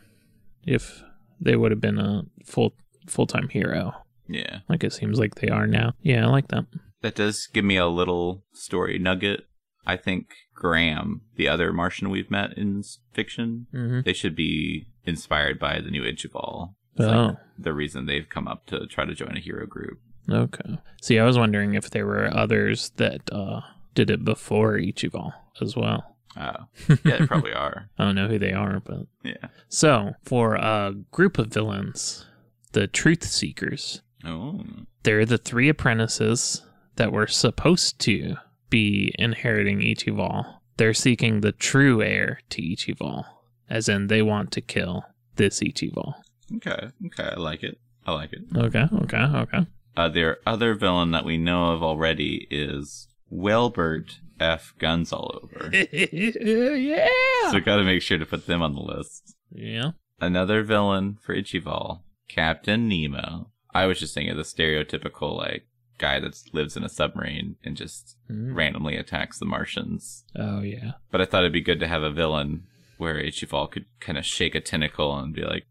[0.68, 1.02] if
[1.40, 2.76] they would have been a full
[3.08, 3.96] full-time hero
[4.28, 4.60] Yeah.
[4.70, 5.94] like it seems like they are now.
[6.04, 6.66] Yeah, I like that.
[7.02, 9.48] That does give me a little story nugget.
[9.88, 14.06] I think Graham, the other Martian we've met in fiction, Mhm.
[14.06, 16.76] they should be inspired by the new Ichival.
[16.96, 17.26] It's Oh.
[17.28, 20.00] like the reason they've come up to try to join a hero group.
[20.30, 20.78] Okay.
[21.02, 23.62] See, I was wondering if there were others that uh,
[23.96, 26.16] did it before Ichival as well.
[26.38, 26.56] Oh,
[27.04, 27.90] yeah, they probably are.
[27.98, 29.48] I don't know who they are, but Yeah.
[29.68, 32.26] so for a group of villains,
[32.72, 34.64] the Truth Seekers, Oh,
[35.04, 36.62] they're the three apprentices
[36.96, 38.36] that were supposed to
[38.70, 43.26] be inheriting Ichival, they're seeking the true heir to Ichival,
[43.70, 45.04] as in they want to kill
[45.36, 46.14] this Ichival.
[46.58, 47.78] Okay, okay, I like it.
[48.06, 48.42] I like it.
[48.56, 49.66] Okay, okay, okay.
[49.96, 54.74] Uh, their other villain that we know of already is Welbert F.
[54.80, 55.70] Guns All Over.
[55.74, 57.08] yeah.
[57.50, 59.36] So we got to make sure to put them on the list.
[59.52, 59.92] yeah.
[60.20, 63.50] Another villain for Ichival, Captain Nemo.
[63.74, 65.66] I was just thinking of the stereotypical like
[65.98, 68.56] guy that lives in a submarine and just Mm.
[68.56, 70.24] randomly attacks the Martians.
[70.36, 70.92] Oh yeah.
[71.12, 72.64] But I thought it'd be good to have a villain
[72.98, 75.66] where Ichival could kind of shake a tentacle and be like,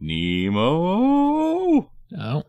[0.00, 1.90] Nemo.
[2.18, 2.42] Oh.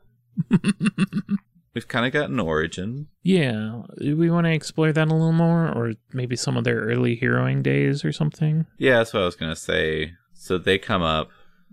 [1.74, 3.08] We've kind of got an origin.
[3.24, 3.84] yeah.
[4.00, 7.16] Do we want to explore that a little more, or maybe some of their early
[7.16, 8.66] heroing days or something?
[8.80, 10.14] Yeah, that's what I was gonna say.
[10.34, 11.30] So they come up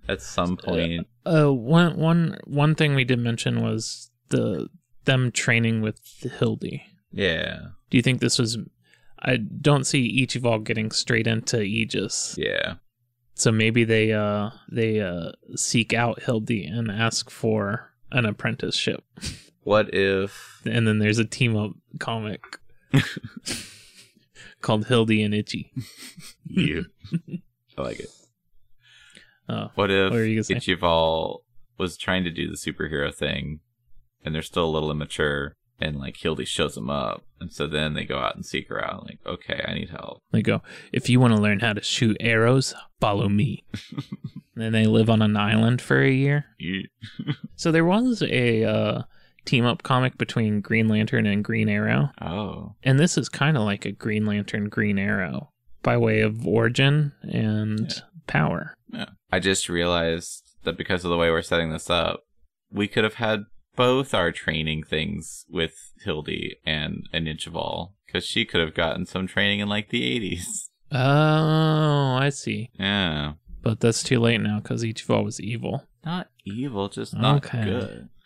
[0.07, 1.07] at some point.
[1.25, 4.69] Uh, one one one thing we did mention was the
[5.07, 6.01] them training with
[6.39, 6.83] Hildy.
[7.11, 7.59] Yeah,
[7.91, 8.59] Do you think this was?
[9.23, 12.75] I don't see Ichival getting straight into Aegis, yeah.
[13.35, 19.05] So maybe they uh they uh seek out Hildy and ask for an apprenticeship,
[19.63, 20.61] What if?
[20.65, 22.43] and then there's a team up comic
[24.61, 25.73] called Hildy and Itchy.
[26.45, 26.87] You.
[27.79, 28.09] I like it.
[29.49, 30.61] Oh, What if What you gonna?
[30.61, 31.41] Ichival
[31.79, 33.61] was trying to do the superhero thing,
[34.25, 37.95] and they're still a little immature, and like Hildy shows them up, and so then
[37.95, 39.05] they go out and seek her out.
[39.07, 40.23] Like, okay, I need help.
[40.33, 40.63] they go.
[40.93, 43.65] If you want to learn how to shoot arrows, follow me.
[44.55, 46.47] then they live on an island for a year.
[46.59, 46.85] You.
[47.57, 49.03] So there was a uh,
[49.45, 53.63] team up comic between Green Lantern and Green Arrow, Oh, and this is kind of
[53.63, 55.51] like a Green Lantern Green Arrow
[55.83, 58.01] by way of origin and Yeah.
[58.27, 58.75] power.
[58.93, 59.11] yeah.
[59.31, 62.25] I just realized that because of the way we're setting this up,
[62.73, 63.45] we could have had
[63.77, 69.27] both are training things with Hildy and an Ichival, because she could have gotten some
[69.27, 70.69] training in like the 80s.
[70.93, 72.71] Oh, I see.
[72.79, 73.35] Yeah.
[73.63, 75.85] But that's too late now because Ichival was evil.
[76.05, 77.65] Not evil, just not Okay.
[77.65, 78.09] good.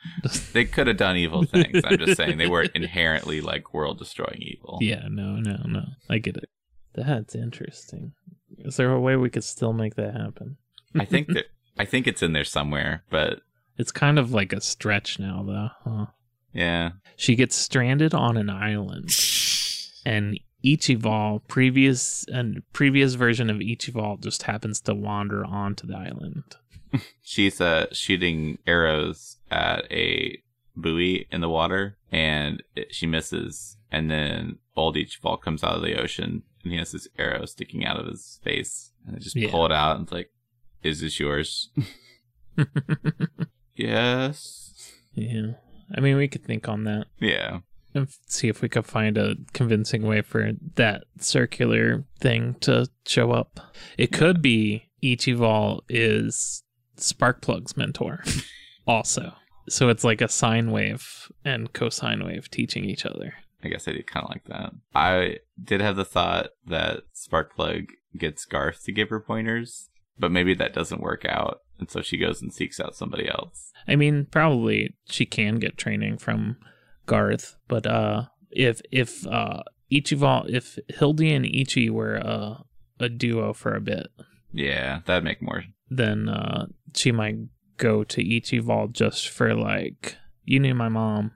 [0.52, 1.82] They could have done evil things.
[1.84, 4.78] I'm just saying they weren't inherently like world destroying evil.
[4.80, 5.84] yeah, no, no, no.
[6.08, 6.48] I get it.
[6.94, 8.12] That's interesting.
[8.58, 10.56] Is there a way we could still make that happen?
[10.98, 11.46] I think that
[11.78, 13.40] I think it's in there somewhere, but
[13.78, 15.68] It's kind of like a stretch now, though.
[15.90, 16.06] Huh?
[16.52, 16.90] yeah.
[17.16, 19.10] She gets stranded on an island,
[20.06, 26.56] and Ichival, previous and previous version of Ichival, just happens to wander onto the island.
[27.22, 30.42] She's uh shooting arrows at a
[30.76, 35.82] buoy in the water and it, she misses and then old Ichival comes out of
[35.82, 39.36] the ocean and he has this arrow sticking out of his face and they just
[39.36, 39.50] Yeah.
[39.50, 40.30] pull it out and it's like
[40.82, 41.70] is this yours?
[43.78, 44.92] yes.
[45.14, 45.52] yeah,
[45.94, 47.60] I mean, we could think on that Yeah.
[47.94, 53.32] and see if we could find a convincing way for that circular thing to show
[53.32, 53.60] up.
[53.96, 56.62] It could be Ichival is
[56.96, 58.22] Sparkplug's mentor,
[58.86, 59.32] also.
[59.68, 63.34] So it's like a sine wave and cosine wave teaching each other.
[63.62, 64.72] I guess I did kind of like that.
[64.94, 67.86] I did have the thought that Sparkplug
[68.16, 69.88] gets Garth to give her pointers,
[70.18, 73.72] but maybe that doesn't work out, and so she goes and seeks out somebody else.
[73.86, 76.56] I mean, probably she can get training from
[77.06, 79.62] Garth, but uh, if if uh,
[79.92, 82.62] Ichival, if Hildy and Ichi were uh,
[83.00, 84.08] a duo for a bit,
[84.52, 85.64] Yeah, that'd make more.
[85.90, 87.36] then uh, she might
[87.78, 91.32] go to Ichival just for like, you knew my mom.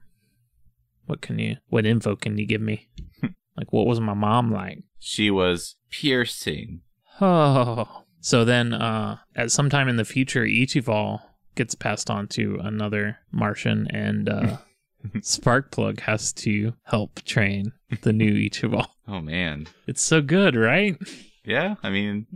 [1.07, 1.57] What can you?
[1.69, 2.89] What info can you give me?
[3.57, 4.83] like, what was my mom like?
[4.99, 6.81] She was piercing.
[7.21, 8.02] Oh.
[8.23, 11.21] So then, uh, at some time in the future, Ichival
[11.57, 14.57] gets passed on to another Martian, and uh,
[15.19, 18.87] Sparkplug has to help train the new Ichival.
[19.09, 19.67] Oh man.
[19.89, 20.97] It's so good, right?
[21.45, 22.27] Yeah, I mean,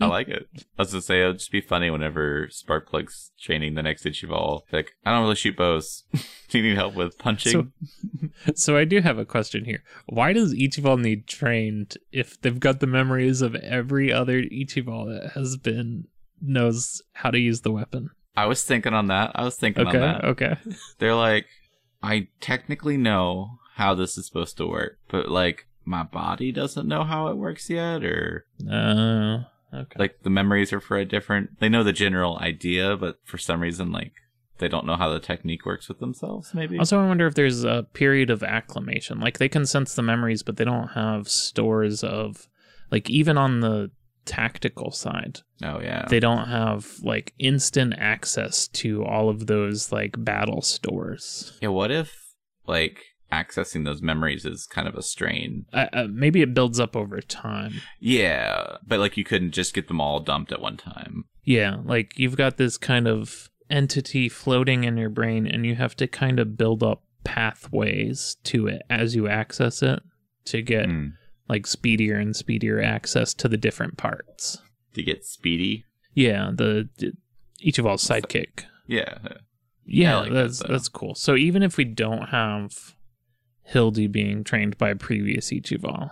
[0.00, 0.46] I like it.
[0.78, 4.60] I was gonna say it'll just be funny whenever Sparkplug's training the next Ichival.
[4.70, 6.04] Like, I don't really shoot bows.
[6.48, 7.72] Do you need help with punching?
[8.22, 9.82] So, so I do have a question here.
[10.06, 15.32] Why does Ichival need trained if they've got the memories of every other Ichival that
[15.32, 16.06] has been
[16.40, 18.10] knows how to use the weapon?
[18.36, 19.32] I was thinking on that.
[19.34, 20.24] I was thinking Okay, on that.
[20.24, 20.56] okay.
[20.98, 21.46] They're like,
[22.02, 27.04] I technically know how this is supposed to work, but like my body doesn't know
[27.04, 29.96] how it works yet, or Uh, okay.
[29.98, 31.58] like the memories are for a different.
[31.60, 34.12] They know the general idea, but for some reason, like
[34.58, 36.54] they don't know how the technique works with themselves.
[36.54, 36.78] Maybe.
[36.78, 39.18] Also, I wonder if there's a period of acclimation.
[39.20, 42.46] Like they can sense the memories, but they don't have stores of,
[42.90, 43.90] like even on the
[44.24, 46.06] tactical side, oh yeah.
[46.08, 51.58] they don't have like instant access to all of those like battle stores.
[51.60, 52.14] Yeah, what if
[52.64, 55.64] like accessing those memories is kind of a strain.
[55.72, 57.80] Uh, uh, maybe it builds up over time.
[57.98, 61.24] Yeah, but like you couldn't just get them all dumped at one time.
[61.42, 65.96] Yeah, like you've got this kind of entity floating in your brain, and you have
[65.96, 70.00] to kind of build up pathways to it as you access it
[70.46, 71.12] to get Mm.
[71.48, 74.58] like speedier and speedier access to the different parts.
[74.94, 75.84] To get speedy.
[76.14, 77.12] Yeah, the, the
[77.64, 78.64] Ichival sidekick.
[78.86, 79.18] Yeah.
[79.84, 80.72] Yeah, I like that's though.
[80.72, 81.14] that's cool.
[81.14, 82.94] So even if we don't have
[83.64, 86.10] Hildy being trained by a previous Ichival,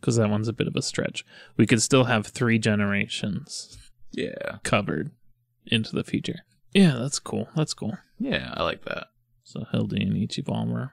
[0.00, 1.24] because that one's a bit of a stretch,
[1.56, 3.78] we could still have three generations
[4.12, 4.58] Yeah.
[4.62, 5.10] covered
[5.66, 6.40] into the future.
[6.72, 7.48] Yeah, that's cool.
[7.54, 7.98] That's cool.
[8.18, 9.08] Yeah, I like that.
[9.44, 10.92] So Hildy and Ichival were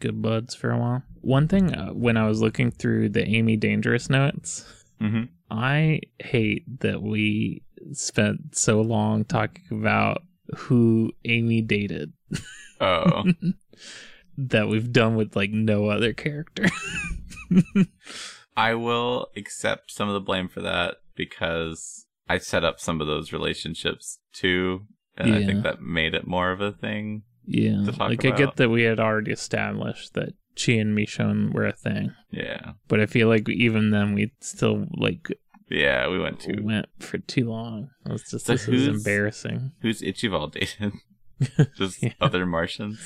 [0.00, 1.02] good buds for a while.
[1.20, 4.64] One thing uh, when I was looking through the Amy Dangerous notes,
[5.00, 5.24] Mm-hmm.
[5.50, 10.22] I hate that we spent so long talking about
[10.54, 12.12] who Amy dated
[12.82, 13.24] Oh.
[14.48, 16.66] that we've done with like no other character.
[18.56, 23.06] I will accept some of the blame for that because I set up some of
[23.06, 24.86] those relationships too.
[25.16, 27.22] And I think that made it more of a thing.
[27.44, 28.38] yeah, like I about.
[28.38, 32.72] get that we had already established that she and Michonne were a thing, Yeah.
[32.88, 35.28] but I feel like even then we still like
[35.68, 36.60] Yeah, we went to.
[36.62, 37.90] went for too long.
[38.06, 40.92] It was just So this is who's- embarrassing Who's Ichival dated?
[41.76, 42.12] Just Yeah.
[42.20, 42.98] other Martians?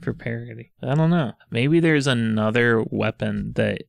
[0.00, 0.72] For parody.
[0.82, 1.32] I don't know.
[1.50, 3.82] Maybe there's another weapon that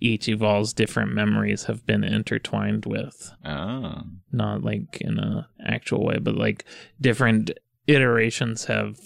[0.00, 3.32] Ichival's different memories have been intertwined with.
[3.44, 4.02] Oh.
[4.32, 6.64] Not like in a actual way, but like
[7.00, 7.50] different
[7.86, 8.98] iterations have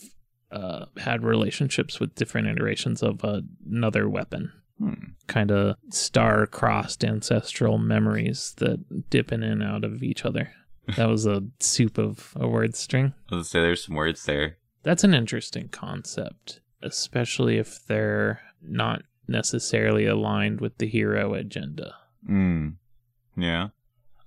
[0.50, 4.52] uh, had relationships with different iterations of uh, another weapon.
[4.78, 5.12] Hmm.
[5.26, 10.52] Kind of star crossed ancestral memories that dip in and out of each other.
[10.96, 13.14] That was a soup of a word string.
[13.30, 14.58] I was say there's some words there.
[14.82, 21.94] That's an interesting concept, especially if they're not necessarily aligned with the hero agenda.
[22.28, 22.74] Mm.
[23.36, 23.68] Yeah.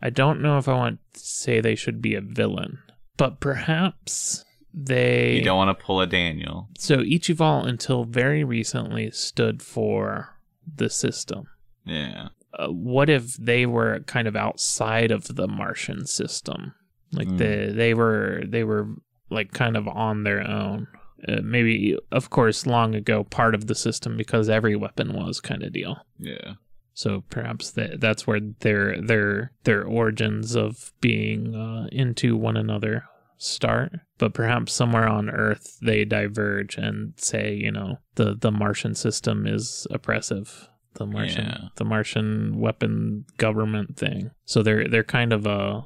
[0.01, 2.79] I don't know if I want to say they should be a villain,
[3.17, 5.35] but perhaps they.
[5.37, 6.69] You don't want to pull a Daniel.
[6.77, 10.37] So Ichival, until very recently, stood for
[10.75, 11.47] the system.
[11.85, 12.29] Yeah.
[12.57, 16.73] Uh, what if they were kind of outside of the Martian system?
[17.11, 17.37] Like Mm.
[17.37, 18.89] they they were they were
[19.29, 20.87] like kind of on their own.
[21.27, 25.63] Uh, maybe, of course, long ago, part of the system because every weapon was kind
[25.63, 25.97] of deal.
[26.19, 26.53] Yeah.
[26.93, 33.05] So perhaps that that's where their their their origins of being uh, into one another
[33.37, 33.91] start.
[34.17, 39.45] But perhaps somewhere on Earth they diverge and say, you know, the the Martian system
[39.47, 40.69] is oppressive.
[40.93, 41.57] The Martian Yeah.
[41.75, 44.31] the Martian weapon government thing.
[44.45, 45.83] So they're they're kind of a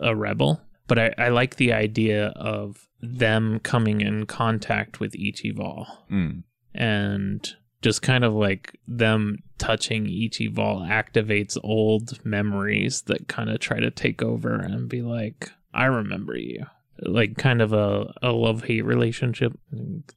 [0.00, 0.60] a rebel.
[0.86, 6.42] But I, I like the idea of them coming in contact with Ichival Mm.
[6.74, 13.80] and just kind of like them touching Ichival activates old memories that kind of try
[13.80, 16.66] to take over and be like, I remember you.
[17.00, 19.58] Like kind of a, a love hate relationship.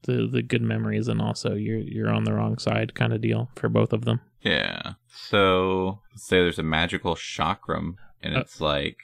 [0.03, 3.49] The the good memories and also you're you're on the wrong side kind of deal
[3.55, 4.19] for both of them.
[4.41, 4.93] Yeah.
[5.09, 8.97] So say there's a magical chakram, and Uh, it's like,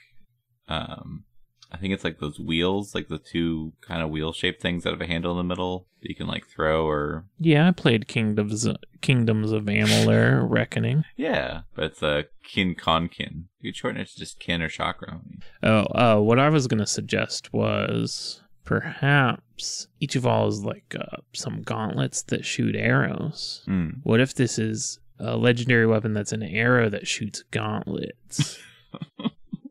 [0.68, 1.24] um,
[1.72, 4.90] I think it's like those wheels, like the two kind of wheel shaped things that
[4.90, 8.06] have a handle in the middle that you can like throw or Yeah, I played
[8.08, 8.68] Kingdoms
[9.00, 11.04] Kingdoms of Amalur Reckoning.
[11.16, 13.44] yeah, but it's a Kenkonkin.
[13.60, 15.20] You could shorten it to just kin or chakra.
[15.62, 22.22] Oh, uh, what I was gonna suggest was perhaps Ichival is like uh, some gauntlets
[22.24, 23.64] that shoot arrows.
[23.66, 24.00] Mm.
[24.02, 28.58] What if this is a legendary weapon that's an arrow that shoots gauntlets?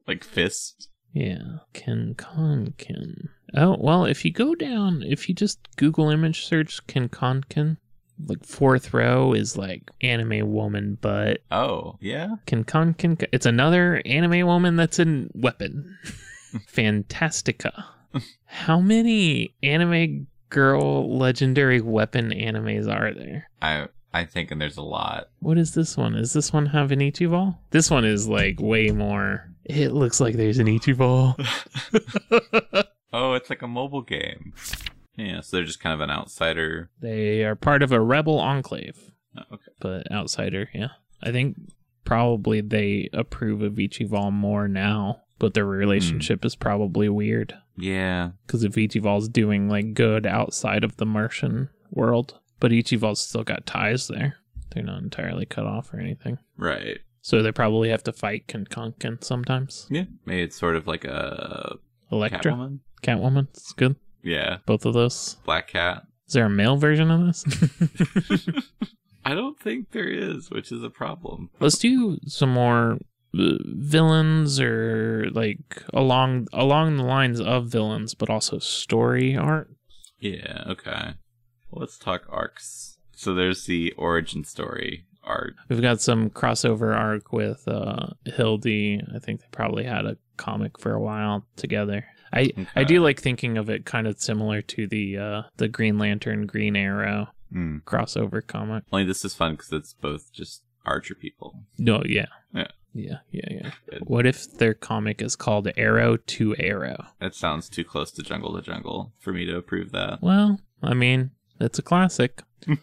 [0.08, 0.90] Like fist.
[1.14, 3.30] Yeah, Kenkonkin.
[3.54, 7.78] Oh well, if you go down, if you just Google image search Kenkonkin,
[8.28, 12.36] like fourth row is like anime woman, but Oh yeah.
[12.48, 15.98] Kenkonkin, it's another anime woman that's a weapon.
[16.74, 17.86] Fantastica.
[18.46, 23.50] How many anime girl legendary weapon animes are there?
[23.62, 25.30] I I think and there's a lot.
[25.40, 26.16] What is this one?
[26.16, 29.50] Is this one have an ball This one is like way more.
[29.64, 31.36] It looks like there's an Ichival.
[33.14, 34.54] Oh, it's like a mobile game.
[35.16, 36.90] Yeah, so they're just kind of an outsider.
[37.02, 39.72] they are part of a rebel enclave, Oh, okay.
[39.80, 40.90] but outsider, yeah.
[41.22, 41.58] I think
[42.06, 46.48] probably they approve of Ichival more now, but their relationship hmm.
[46.48, 47.54] is probably weird.
[47.78, 48.32] Yeah.
[48.48, 53.66] Because if Ichival's doing like good outside of the Martian world, but Ichival's still got
[53.66, 54.38] ties there.
[54.70, 56.38] They're not entirely cut off or anything.
[56.56, 57.00] Right.
[57.22, 59.88] So they probably have to fight Kenkonkin sometimes.
[59.90, 60.06] Yeah.
[60.26, 61.76] Maybe it's sort of like a
[62.12, 62.80] Electra, Catwoman.
[63.04, 63.98] Catwoman, it's good.
[64.24, 64.60] Yeah.
[64.66, 65.36] Both of those.
[65.44, 66.04] Black Cat.
[66.28, 67.44] Is there a male version of this?
[69.26, 71.50] I don't think there is, which is a problem.
[71.60, 72.98] Let's do some more
[73.38, 79.70] uh, villains or like along along the lines of villains, but also story art.
[80.20, 81.16] Yeah, okay.
[81.72, 82.98] Let's talk arcs.
[83.16, 85.54] So there's the origin story arc.
[85.70, 89.02] We've got some crossover arc with uh Hildy.
[89.16, 92.06] I think they probably had a comic for a while together.
[92.34, 95.98] I I do like thinking of it kind of similar to the uh the Green
[95.98, 97.80] Lantern Green Arrow Hmm.
[97.86, 98.86] crossover comic.
[98.94, 101.66] Only this is fun because it's both just Archer people.
[101.78, 102.28] No, yeah.
[102.54, 102.68] Yeah.
[102.94, 103.72] Yeah, yeah, yeah.
[103.90, 104.04] Good.
[104.08, 107.06] What if their comic is called Arrow to Arrow?
[107.20, 110.22] That sounds too close to Jungle to Jungle for me to approve that.
[110.22, 111.32] Well, I mean,
[111.62, 112.44] it's a classic.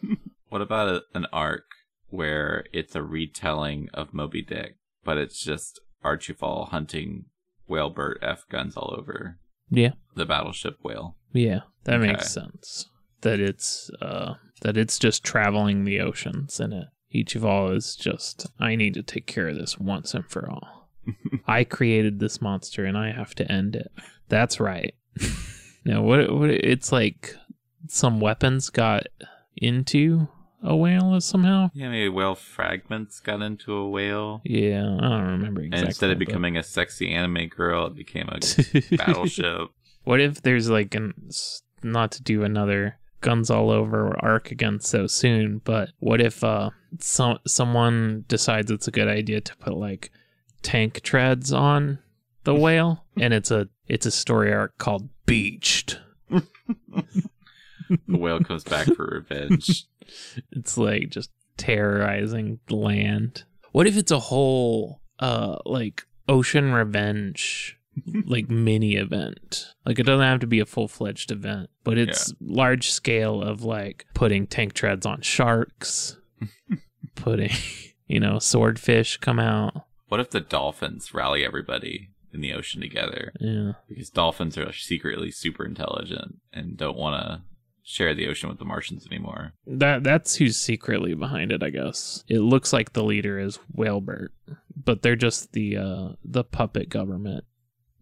[0.51, 1.65] What about a, an arc
[2.09, 7.27] where it's a retelling of Moby Dick, but it's just Archibald hunting
[7.69, 9.39] Whalebert F guns all over
[9.71, 9.93] Yeah.
[10.15, 11.17] the battleship whale?
[11.35, 12.07] Yeah, that Okay.
[12.13, 12.89] makes sense.
[13.21, 18.75] That it's uh that it's just traveling the oceans and it Ichival is just I
[18.75, 20.89] need to take care of this once and for all.
[21.47, 23.93] I created this monster and I have to end it.
[24.31, 24.95] That's right.
[25.85, 27.35] now what what it's like
[27.87, 29.07] some weapons got
[29.57, 30.29] into
[30.63, 31.71] a whale somehow?
[31.75, 34.41] Yeah, maybe whale fragments got into a whale.
[34.45, 35.79] Yeah, I don't remember exactly.
[35.79, 38.41] And instead of but- becoming a sexy anime girl, it became a
[38.97, 39.69] battleship.
[40.05, 41.15] What if there's like an
[41.83, 46.71] not to do another guns all over arc again so soon, but what if uh
[46.99, 50.11] some someone decides it's a good idea to put like
[50.63, 51.99] tank treads on
[52.45, 55.99] the whale and it's a it's a story arc called Beached.
[57.89, 59.85] the whale comes back for revenge.
[60.53, 63.45] It's like just terrorizing land.
[63.73, 67.79] What if it's a whole uh like ocean revenge
[68.25, 69.75] like mini event.
[69.85, 73.63] Like it doesn't have to be a full fledged event, but it's large scale of
[73.63, 76.17] like putting tank treads on sharks,
[77.15, 77.51] putting
[78.07, 79.85] you know swordfish come out.
[80.09, 83.33] What if the dolphins rally everybody in the ocean together?
[83.41, 87.43] Yeah, Because dolphins are secretly super intelligent and don't want to
[87.89, 89.55] share the ocean with the Martians anymore.
[89.67, 91.63] that that's who's secretly behind it.
[91.63, 94.29] I guess it looks like the leader is Whalebert,
[94.77, 97.45] but they're just the uh the puppet government,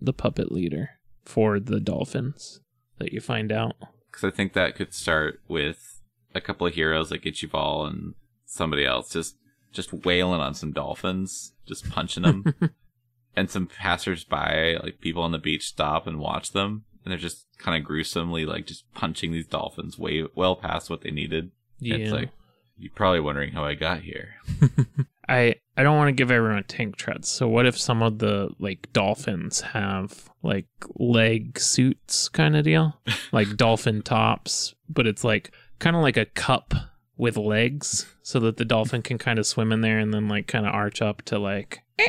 [0.00, 0.90] the puppet leader
[1.24, 2.60] for the dolphins
[2.98, 3.76] that you find out.
[4.10, 6.02] Because I think that could start with
[6.34, 8.14] a couple of heroes like Ichival and
[8.44, 9.36] somebody else just
[9.72, 12.54] just wailing on some dolphins, just punching them,
[13.36, 17.46] and some passersby, like people on the beach, stop and watch them, and they're just
[17.56, 21.52] kind of gruesomely like just punching these dolphins way well past what they needed.
[21.78, 21.96] Yeah.
[21.98, 22.30] It's like
[22.76, 24.34] you're probably wondering how I got here.
[25.28, 27.28] I I don't want to give everyone tank treads.
[27.28, 33.00] So what if some of the like dolphins have like leg suits kind of deal,
[33.32, 36.74] like dolphin tops, but it's like kind of like a cup
[37.16, 40.48] with legs, so that the dolphin can kind of swim in there and then like
[40.48, 41.82] kind of arch up to like.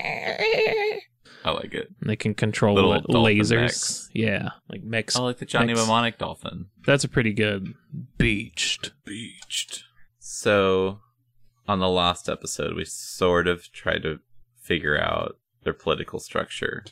[1.48, 1.88] I like it.
[2.02, 3.56] and They can control Little la- lasers.
[3.62, 4.10] mechs.
[4.14, 5.16] Yeah, like mechs.
[5.16, 5.80] I like the Johnny Mechs.
[5.82, 6.66] Mnemonic dolphin.
[6.86, 7.74] That's a pretty good
[8.18, 8.92] beached.
[9.06, 9.84] beached.
[10.20, 11.00] So,
[11.68, 14.20] on the last episode, we sort of tried to
[14.62, 16.84] figure out their political structure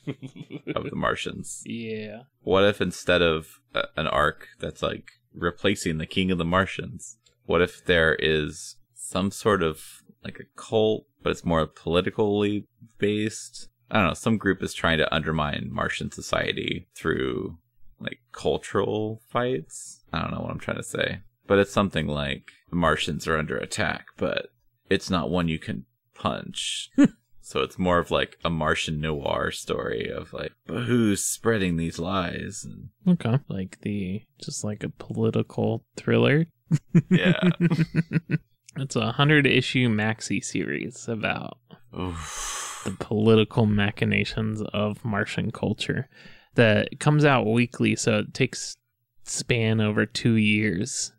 [0.75, 1.61] of the Martians.
[1.65, 2.23] Yeah.
[2.41, 7.17] What if instead of a, an arc that's like replacing the king of the Martians,
[7.45, 9.81] what if there is some sort of
[10.23, 12.65] like a cult, but it's more politically
[12.97, 13.69] based?
[13.91, 14.13] I don't know.
[14.13, 17.57] Some group is trying to undermine Martian society through
[17.99, 20.03] like cultural fights.
[20.11, 23.37] I don't know what I'm trying to say, but it's something like the Martians are
[23.37, 24.47] under attack, but
[24.89, 26.89] it's not one you can punch.
[27.41, 31.99] so it's more of like a Martian noir story of like, but who's spreading these
[31.99, 32.65] lies?
[32.65, 33.39] And Okay.
[33.47, 36.47] Like the just like a political thriller.
[37.09, 37.39] yeah,
[38.77, 41.57] It's a hundred issue maxi series about
[41.97, 42.81] Oof.
[42.85, 46.07] the political machinations of Martian culture
[46.55, 48.77] that comes out weekly, so it takes
[49.23, 51.11] span over two years.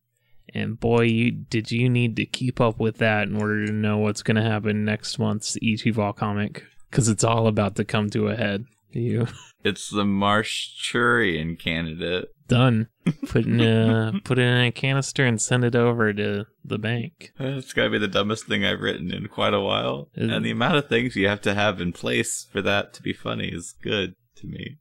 [0.54, 3.98] And boy, you, did you need to keep up with that in order to know
[3.98, 8.28] what's going to happen next month's Ichival comic, because it's all about to come to
[8.28, 8.64] a head.
[8.90, 9.26] You
[9.66, 12.28] it's the Martian candidate.
[12.46, 12.88] done.
[13.28, 17.32] Put in a, put it in a canister and send it over to the bank.
[17.38, 20.08] It's gotta be the dumbest thing I've written in quite a while.
[20.16, 23.12] And the amount of things you have to have in place for that to be
[23.12, 24.78] funny is good to me.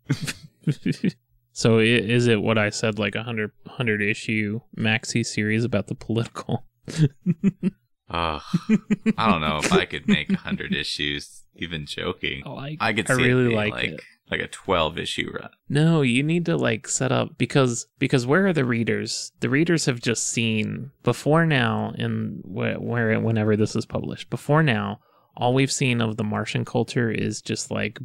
[1.52, 5.96] so is it what I said, like a hundred hundred issue maxi series about the
[5.96, 6.66] political?
[8.10, 8.42] Ugh.
[9.18, 12.44] I don't know if I could make a hundred issues, even joking.
[12.46, 12.78] Oh, I like.
[12.82, 14.02] I could I see really like like it.
[14.30, 15.50] like a 12 issue run.
[15.70, 19.32] No, you need to like set up because because where are the readers?
[19.40, 24.30] The readers have just seen before now in where, where whenever this is published.
[24.30, 25.00] Before now,
[25.36, 28.00] all we've seen of the Martian culture is just like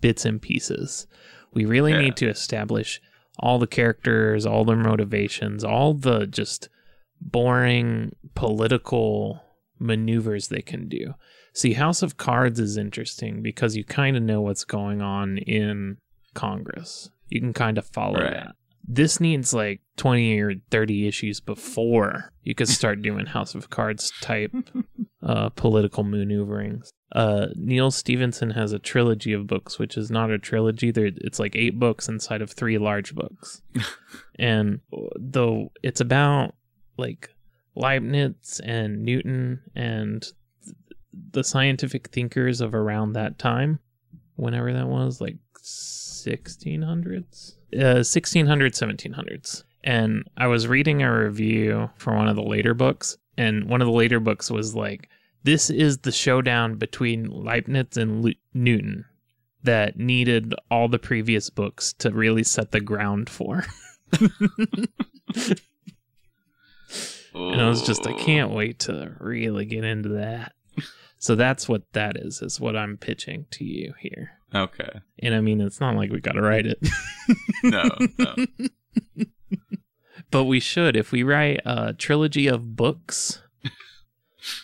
[0.00, 1.06] bits and pieces.
[1.54, 2.00] We really Yeah.
[2.02, 3.00] need to establish
[3.40, 6.68] all the characters, all their motivations, all the just
[7.20, 9.42] boring political
[9.78, 11.14] maneuvers they can do.
[11.52, 15.96] See, House of Cards is interesting because you kind of know what's going on in
[16.34, 17.10] Congress.
[17.28, 18.32] You can kind of follow Right.
[18.32, 18.54] that.
[18.90, 24.12] This needs like 20 or 30 issues before you could start doing House of Cards
[24.22, 24.52] type
[25.22, 26.90] uh, political maneuverings.
[27.12, 30.90] Uh, Neal Stephenson has a trilogy of books, which is not a trilogy.
[30.90, 33.62] There, it's like eight books inside of three large books,
[34.38, 34.80] and
[35.18, 36.54] though it's about
[36.98, 37.30] like
[37.74, 40.26] Leibniz and Newton and
[41.30, 43.78] the scientific thinkers of around that time,
[44.36, 49.64] whenever that was, like 1600s, uh, 1600s, 1700s.
[49.84, 53.86] And I was reading a review for one of the later books, and one of
[53.86, 55.08] the later books was like,
[55.44, 59.04] this is the showdown between Leibniz and Newton
[59.62, 63.64] that needed all the previous books to really set the ground for.
[67.68, 70.52] I was just, I can't wait to really get into that.
[71.18, 74.38] So that's what that is, is what I'm pitching to you here.
[74.54, 75.00] Okay.
[75.18, 76.78] And I mean, it's not like we got to write it,
[77.64, 79.26] No, no.
[80.30, 80.96] but we should.
[80.96, 83.42] If we write a trilogy of books,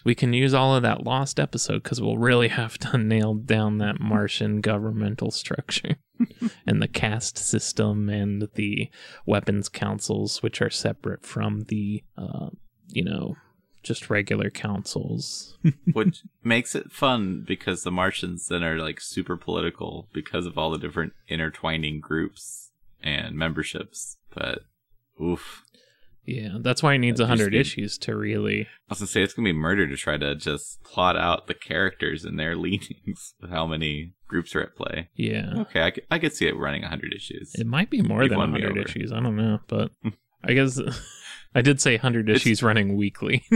[0.04, 3.78] we can use all of that lost episode because we'll really have to nail down
[3.78, 5.96] that Martian governmental structure
[6.66, 8.90] and the caste system and the
[9.26, 12.50] weapons councils, which are separate from the, uh,
[12.88, 13.36] you know,
[13.82, 15.56] just regular councils.
[15.92, 20.70] Which makes it fun because the Martians then are like super political because of all
[20.70, 22.70] the different intertwining groups
[23.02, 24.16] and memberships.
[24.34, 24.60] But
[25.22, 25.62] oof.
[26.26, 28.62] Yeah, that's why it needs a hundred issues to really.
[28.62, 31.54] I was gonna say it's gonna be murder to try to just plot out the
[31.54, 35.10] characters and their leanings with how many groups are at play.
[35.14, 37.54] Yeah, Okay, I could, I could see it running 100 issues.
[37.56, 39.12] it might be more You've than won hundred issues.
[39.12, 39.90] I don't know, but
[40.42, 40.80] I guess
[41.54, 43.44] I did say hundred It's- issues running weekly.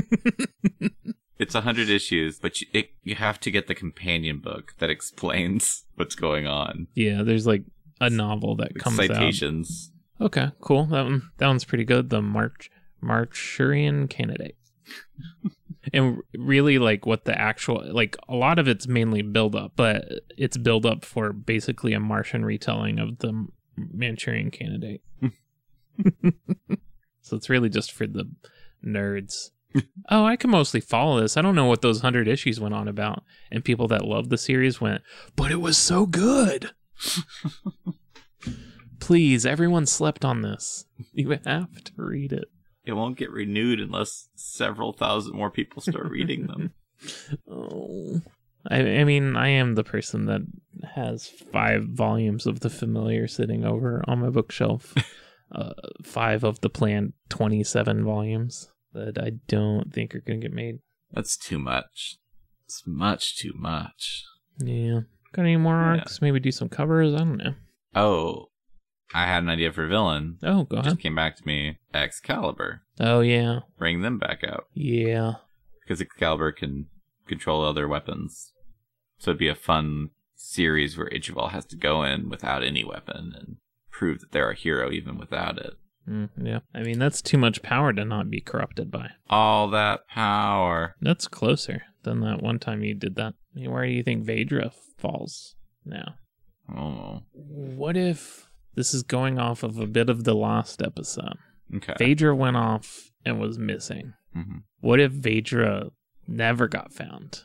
[1.41, 5.85] It's 100 issues, but you, it, you have to get the companion book that explains
[5.95, 6.89] what's going on.
[6.97, 7.63] yeah, there's like
[8.01, 9.07] a novel that comes out.
[9.07, 9.93] citations.
[10.21, 10.87] Okay, cool.
[10.87, 12.11] That one that one's pretty good.
[12.11, 12.71] The March
[13.01, 14.57] Marchurian candidate.
[15.93, 20.07] and really like what the actual like a lot of it's mainly build up, but
[20.37, 23.47] it's build up for basically a Martian retelling of the
[23.77, 25.03] Manchurian candidate.
[27.29, 28.31] So it's really just for the
[28.85, 29.51] nerds.
[30.11, 31.37] oh, I can mostly follow this.
[31.37, 33.23] I don't know what those 100 issues went on about.
[33.51, 35.03] And people that love the series went,
[35.37, 36.71] "But it was so good."
[39.01, 40.85] Please, everyone slept on this.
[41.13, 42.47] You have to read it.
[42.85, 46.73] It won't get renewed unless several thousand more people start reading them.
[47.51, 48.21] Oh.
[48.69, 50.43] I, I mean, I am the person that
[50.95, 54.95] has five volumes of The Familiar sitting over on my bookshelf.
[55.53, 55.73] Uh,
[56.05, 60.79] five of the planned 27 volumes that I don't think are going to get made.
[61.13, 62.17] That's too much.
[62.67, 64.25] It's much too much.
[64.59, 65.01] Yeah.
[65.33, 66.01] Got any more Yeah.
[66.01, 66.21] arcs?
[66.21, 67.15] Maybe do some covers?
[67.15, 67.55] I don't know.
[67.95, 68.47] Oh,
[69.15, 70.39] I had an idea for a villain.
[70.43, 70.85] Oh, go ahead.
[70.93, 71.79] just came back to me.
[71.95, 72.83] Excalibur.
[73.01, 73.61] Oh, yeah.
[73.79, 74.65] Bring them back out.
[74.75, 75.35] Yeah.
[75.83, 76.87] Because Excalibur can
[77.27, 78.53] control other weapons.
[79.19, 83.33] So it'd be a fun series where Ichival has to go in without any weapon
[83.35, 83.57] and
[83.99, 85.75] prove that they're a hero even without it.
[86.09, 86.61] Mm, yeah.
[86.73, 89.11] I mean, that's too much power to not be corrupted by.
[89.29, 90.95] All that power.
[91.03, 93.35] That's closer than that one time you did that.
[93.57, 96.15] I mean, where do you think Vedra falls now?
[96.75, 97.23] Oh.
[97.33, 98.47] What if
[98.77, 101.37] this is going off of a bit of the last episode?
[101.75, 101.95] Okay.
[101.99, 104.15] Vedra went off and was missing.
[104.33, 105.91] hmm What if Vedra
[106.27, 107.43] never got found?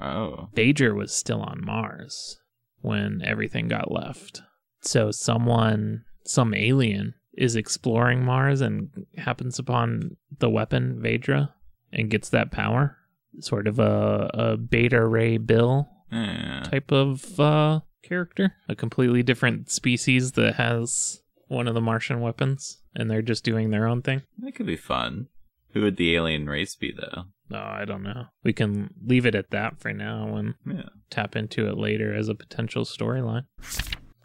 [0.00, 0.50] Oh.
[0.54, 2.38] Vedra was still on Mars
[2.82, 4.42] when everything got left.
[4.86, 11.50] So someone, some alien, is exploring Mars and happens upon the weapon Vedra
[11.92, 12.96] and gets that power.
[13.40, 16.62] Sort of a, a Beta Ray Bill Yeah.
[16.64, 22.78] type of uh, character, a completely different species that has one of the Martian weapons,
[22.94, 24.22] and they're just doing their own thing.
[24.38, 25.28] That could be fun.
[25.74, 27.24] Who would the alien race be, though?
[27.50, 28.24] No, I don't know.
[28.42, 30.88] We can leave it at that for now and Yeah.
[31.10, 33.44] tap into it later as a potential storyline.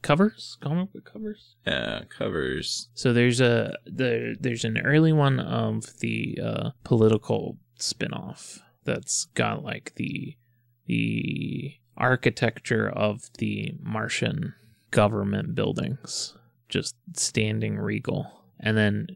[0.02, 1.56] Covers, comic book covers.
[1.66, 2.89] Yeah, covers.
[2.95, 9.64] So there's a there there's an early one of the uh, political spin-off that's got
[9.64, 10.36] like the
[10.88, 14.56] the architecture of the Martian
[14.89, 16.36] government buildings
[16.68, 18.45] just standing regal.
[18.60, 19.08] And then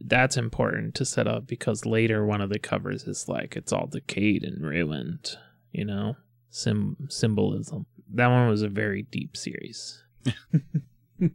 [0.00, 3.86] that's important to set up because later one of the covers is like it's all
[3.86, 5.36] decayed and ruined,
[5.72, 6.16] you know,
[6.50, 7.86] Sim- symbolism.
[8.12, 10.03] That one was a very deep series.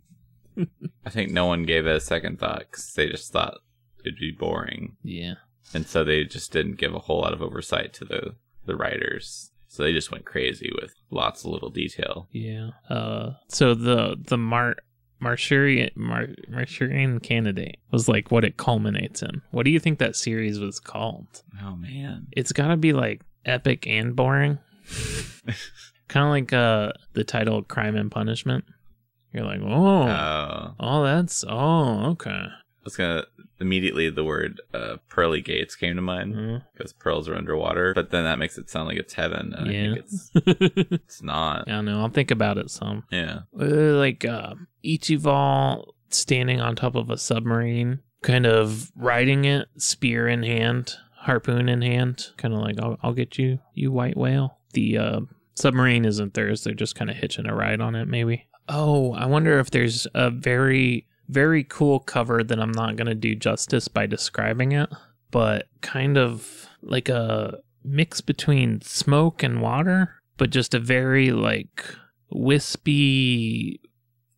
[1.05, 3.59] I think no one gave it a second thought because they just thought
[4.03, 5.35] it'd be boring, Yeah.
[5.73, 8.35] and so they just didn't give a whole lot of oversight to the
[8.65, 9.51] the writers.
[9.67, 12.27] So they just went crazy with lots of little detail.
[12.31, 12.71] Yeah.
[12.89, 14.75] Uh so the the Mar
[15.21, 19.41] Marshurian Mar- Marshurian candidate was like what it culminates in.
[19.51, 21.43] What do you think that series was called?
[21.63, 24.57] Oh man, It's got to be like epic and boring.
[26.07, 28.65] kind of like uh the title Crime and Punishment.
[29.33, 33.25] You're like, "Oh, uh, oh that's oh, okay." I was gonna
[33.59, 36.63] immediately the word uh, pearly gates came to mind Mhm.
[36.73, 39.71] because pearls are underwater, but then that makes it sound like it's heaven, and I
[39.71, 40.31] think it's
[40.91, 41.67] it's not.
[41.67, 41.99] I don't know.
[41.99, 43.03] I'll think about it some.
[43.11, 43.65] Yeah, Uh,
[43.97, 50.43] like uh, Ichival standing on top of a submarine, kind of riding it, spear in
[50.43, 54.57] hand, harpoon in hand, kind of like I'll, I'll get you, you white whale.
[54.73, 55.19] The uh,
[55.55, 58.45] submarine isn't theirs; they're just kind of hitching a ride on it, maybe.
[58.69, 63.35] Oh, I wonder if there's a very, very cool cover that I'm not gonna do
[63.35, 64.89] justice by describing it,
[65.31, 71.83] but kind of like a mix between smoke and water, but just a very like
[72.29, 73.81] wispy,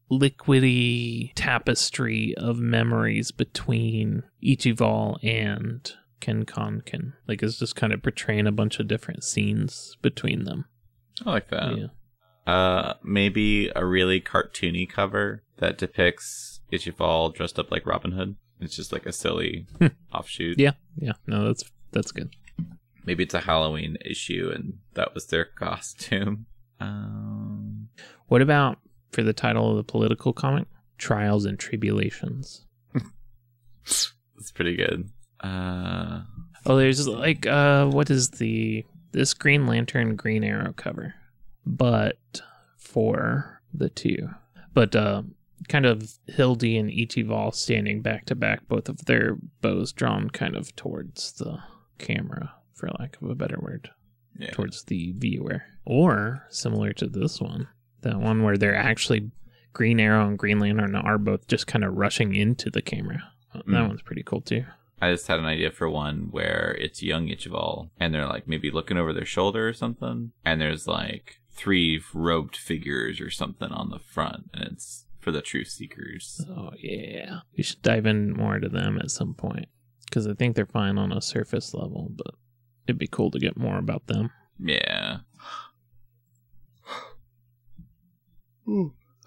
[0.10, 7.14] liquidy tapestry of memories between Ichival and Kenkonkin.
[7.28, 10.66] Like it's just kind of portraying a bunch of different scenes between them.
[11.26, 11.78] I like that.
[11.78, 11.88] yeah.
[12.48, 18.36] Uh, maybe a really cartoony cover that depicts Ichival dressed up like Robin Hood.
[18.60, 19.66] It's just like a silly
[20.14, 20.58] offshoot.
[20.60, 20.72] Yeah.
[20.98, 21.14] Yeah.
[21.28, 22.32] No, that's that's good.
[23.06, 26.46] Maybe it's a Halloween issue and that was their costume.
[26.80, 27.90] Um,
[28.28, 28.78] What about
[29.12, 30.68] for the title of the political comic?
[30.98, 32.66] Trials and Tribulations.
[33.86, 35.10] that's pretty good.
[35.40, 36.22] Uh,
[36.66, 41.16] Oh, there's like uh what is the this Green Lantern Green Arrow cover,
[41.66, 42.42] but
[42.78, 44.30] for the two,
[44.74, 45.24] but uh,
[45.68, 50.56] kind of Hildy and Ichival standing back to back, both of their bows drawn kind
[50.56, 51.60] of towards the
[52.00, 53.90] camera, for lack of a better word,
[54.38, 54.52] yeah.
[54.52, 57.68] towards the viewer, or similar to this one,
[58.02, 59.32] that one where they're actually
[59.74, 63.24] Green Arrow and Green Lantern are both just kind of rushing into the camera.
[63.54, 63.88] That Mm.
[63.88, 64.66] one's pretty cool too.
[65.02, 68.70] I just had an idea for one where it's young Ichival and they're like maybe
[68.70, 73.90] looking over their shoulder or something, and there's like three robed figures or something on
[73.90, 76.46] the front, and it's for the truth seekers.
[76.50, 79.68] Oh yeah, we should dive in more to them at some point
[80.06, 82.36] because I think they're fine on a surface level, but
[82.88, 84.30] it'd be cool to get more about them.
[84.60, 85.18] Yeah.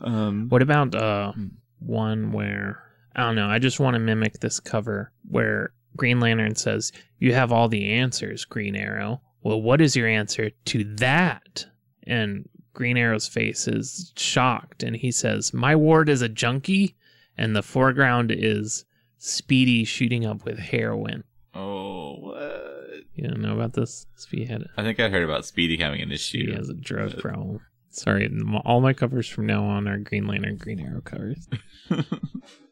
[0.01, 0.49] Um.
[0.49, 1.47] What about uh Hmm.
[1.79, 2.83] one where
[3.17, 3.49] I don't know?
[3.49, 7.91] I just want to mimic this cover where Green Lantern says, "You have all the
[7.91, 11.67] answers, Green Arrow." Well, what is your answer to that?
[12.07, 16.97] And Green Arrow's face is shocked, and he says, "My ward is a junkie,"
[17.39, 18.85] and the foreground is
[19.19, 21.25] Speedy shooting up with heroin.
[21.55, 23.05] Oh, what?
[23.15, 24.07] You don't know about this?
[24.17, 26.53] Speedy had I think I heard about Speedy having an issue.
[26.53, 27.61] has a drug problem.
[27.91, 28.29] Sorry,
[28.65, 31.49] all my covers from now on are Green Lantern, Green Arrow covers.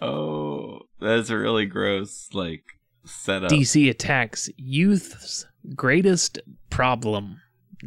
[0.00, 2.64] oh, that's a really gross like
[3.04, 3.50] setup.
[3.50, 6.38] DC attacks youth's greatest
[6.70, 7.40] problem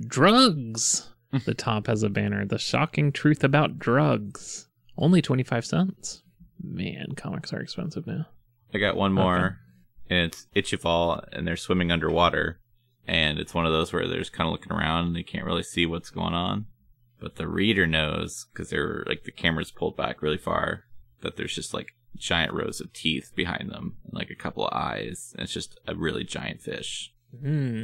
[0.08, 1.10] drugs.
[1.46, 4.68] the top has a banner The Shocking Truth About Drugs.
[4.98, 6.24] Only 25 cents.
[6.62, 8.26] Man, comics are expensive now.
[8.74, 9.58] I got one more,
[10.10, 12.60] and it's Ichival, and they're swimming underwater,
[13.08, 15.46] and it's one of those where they're just kind of looking around and they can't
[15.46, 16.68] really see what's going on,
[17.20, 20.86] but the reader knows because they're like the camera's pulled back really far
[21.22, 24.74] that there's just like giant rows of teeth behind them and like a couple of
[24.74, 27.14] eyes, and it's just a really giant fish.
[27.40, 27.84] Hmm.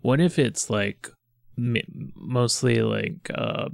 [0.00, 1.08] What if it's like
[1.56, 3.68] mostly like uh,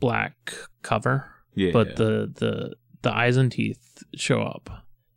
[0.00, 0.52] black
[0.82, 4.68] cover, Yeah, but the the the eyes and teeth show up,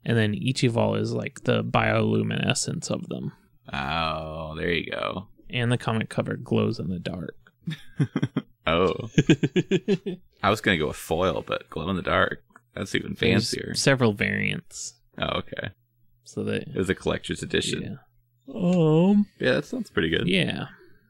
[0.06, 3.32] and then Ichival is like the bioluminescence of them,
[3.74, 5.28] oh, there you go.
[5.50, 7.36] and the comic cover glows in the dark.
[8.68, 9.10] Oh,
[10.44, 12.44] I was gonna go with foil, but glow in the dark.
[12.76, 13.74] That's even There's fancier.
[13.74, 15.70] several variants, Oh, okay.
[16.24, 17.82] so that It was a collector's edition.
[17.84, 18.54] yeah.
[18.54, 19.28] Um.
[19.40, 20.28] Yeah, that sounds pretty good.
[20.28, 20.68] Yeah,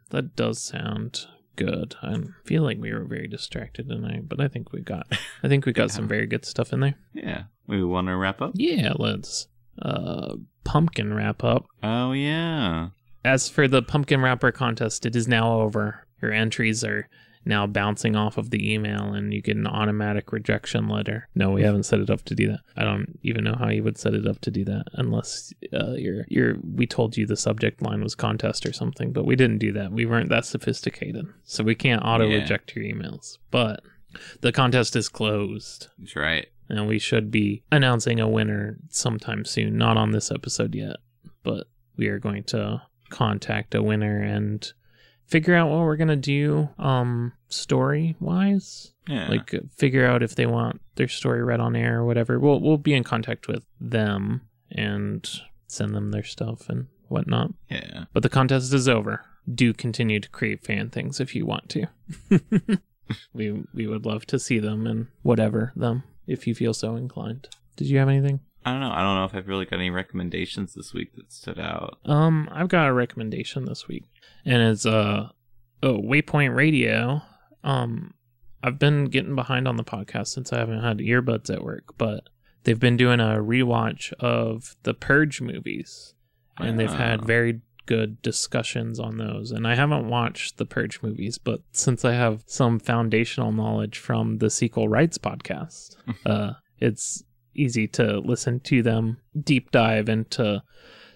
[0.10, 1.26] that does sound
[1.56, 1.96] good.
[2.02, 5.08] I feel like we were very distracted tonight, but I think we got
[5.44, 5.96] I think we got Yeah.
[5.96, 6.96] some very good stuff in there.
[7.14, 7.44] Yeah.
[7.68, 8.52] We want to wrap up?
[8.56, 9.48] Yeah, let's
[9.82, 11.66] uh pumpkin wrap up.
[11.84, 12.90] Oh, yeah.
[13.24, 16.08] As for the pumpkin wrapper contest, it is now over.
[16.22, 17.08] Your entries are
[17.46, 21.28] now bouncing off of the email and you get an automatic rejection letter.
[21.34, 22.60] No, we haven't set it up to do that.
[22.78, 25.94] I don't even know how you would set it up to do that unless uh,
[25.94, 29.58] you're you're we told you the subject line was contest or something, but we didn't
[29.58, 29.92] do that.
[29.92, 31.26] We weren't that sophisticated.
[31.44, 33.38] So we can't auto reject your emails.
[33.50, 33.82] But
[34.42, 36.48] the contest is closed That's right.
[36.70, 39.78] and we should be announcing a winner sometime soon.
[39.78, 40.98] Not on this episode yet,
[41.44, 41.68] but
[41.98, 44.72] we are going to contact a winner and
[45.32, 49.28] figure out what we're gonna do um story wise Yeah.
[49.30, 52.78] like figure out if they want their story read on air or whatever we'll we'll
[52.78, 55.28] be in contact with them and
[55.68, 58.06] send them their stuff and whatnot yeah.
[58.14, 61.88] but the contest is over do continue to create fan things if you want to
[63.34, 67.48] we we would love to see them and whatever them if you feel so inclined
[67.76, 68.92] did you have anything I don't know.
[68.92, 71.98] I don't know if I've really got any recommendations this week that stood out.
[72.06, 74.06] um i've got a recommendation this week
[74.46, 75.28] and it's uh
[75.84, 77.22] oh waypoint radio
[77.64, 78.14] um
[78.64, 82.30] i've been getting behind on the podcast since i haven't had earbuds at work but
[82.64, 86.14] they've been doing a rewatch of the purge movies
[86.58, 87.26] and they've had Ah.
[87.26, 89.50] very good discussions on those.
[89.52, 94.38] And I haven't watched the Purge movies, but since I have some foundational knowledge from
[94.38, 97.24] the Sequel Rights podcast, uh, it's
[97.56, 100.62] easy to listen to them deep dive into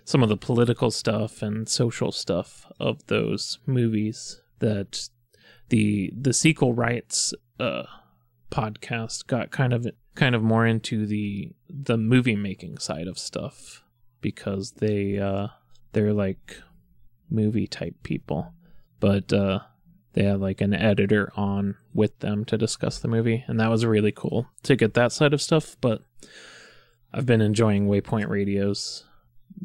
[0.06, 5.10] some of the political stuff and social stuff of those movies that
[5.70, 7.84] the the sequel rights uh
[8.52, 13.84] podcast got kind of kind of more into the the movie making side of stuff
[14.22, 15.48] because they uh
[15.92, 16.62] they're like
[17.30, 18.54] movie type people.
[19.00, 19.60] But uh
[20.14, 23.86] they had like an editor on with them to discuss the movie and that was
[23.86, 26.04] really cool to get that side of stuff but
[27.14, 29.04] i've been enjoying waypoint radios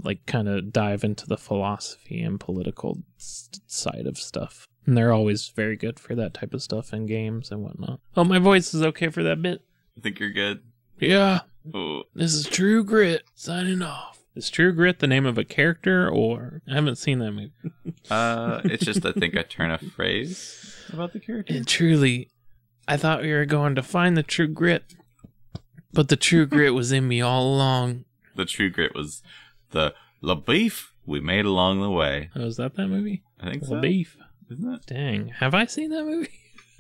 [0.03, 5.49] like kind of dive into the philosophy and political side of stuff and they're always
[5.49, 8.83] very good for that type of stuff in games and whatnot oh my voice is
[8.83, 9.63] okay for that bit
[9.97, 10.63] I think you're good.
[10.99, 11.41] yeah
[11.75, 12.05] Ooh.
[12.15, 14.23] this is True Grit signing off.
[14.35, 17.53] Is True Grit the name of a character, or I haven't seen that movie?
[18.11, 21.53] Uh, it's just I think I turn a phrase about the character.
[21.55, 22.31] And truly,
[22.89, 24.95] I thought we were going to find the True Grit,
[25.93, 28.05] but the True Grit was in me all along.
[28.35, 29.23] The true grit was
[29.71, 32.31] the LaBoeuf we made along the way.
[32.37, 33.23] Oh, is that that movie?
[33.41, 33.81] I think The so.
[33.81, 34.17] Beef.
[34.51, 36.31] Isn't Dang, have I seen that movie?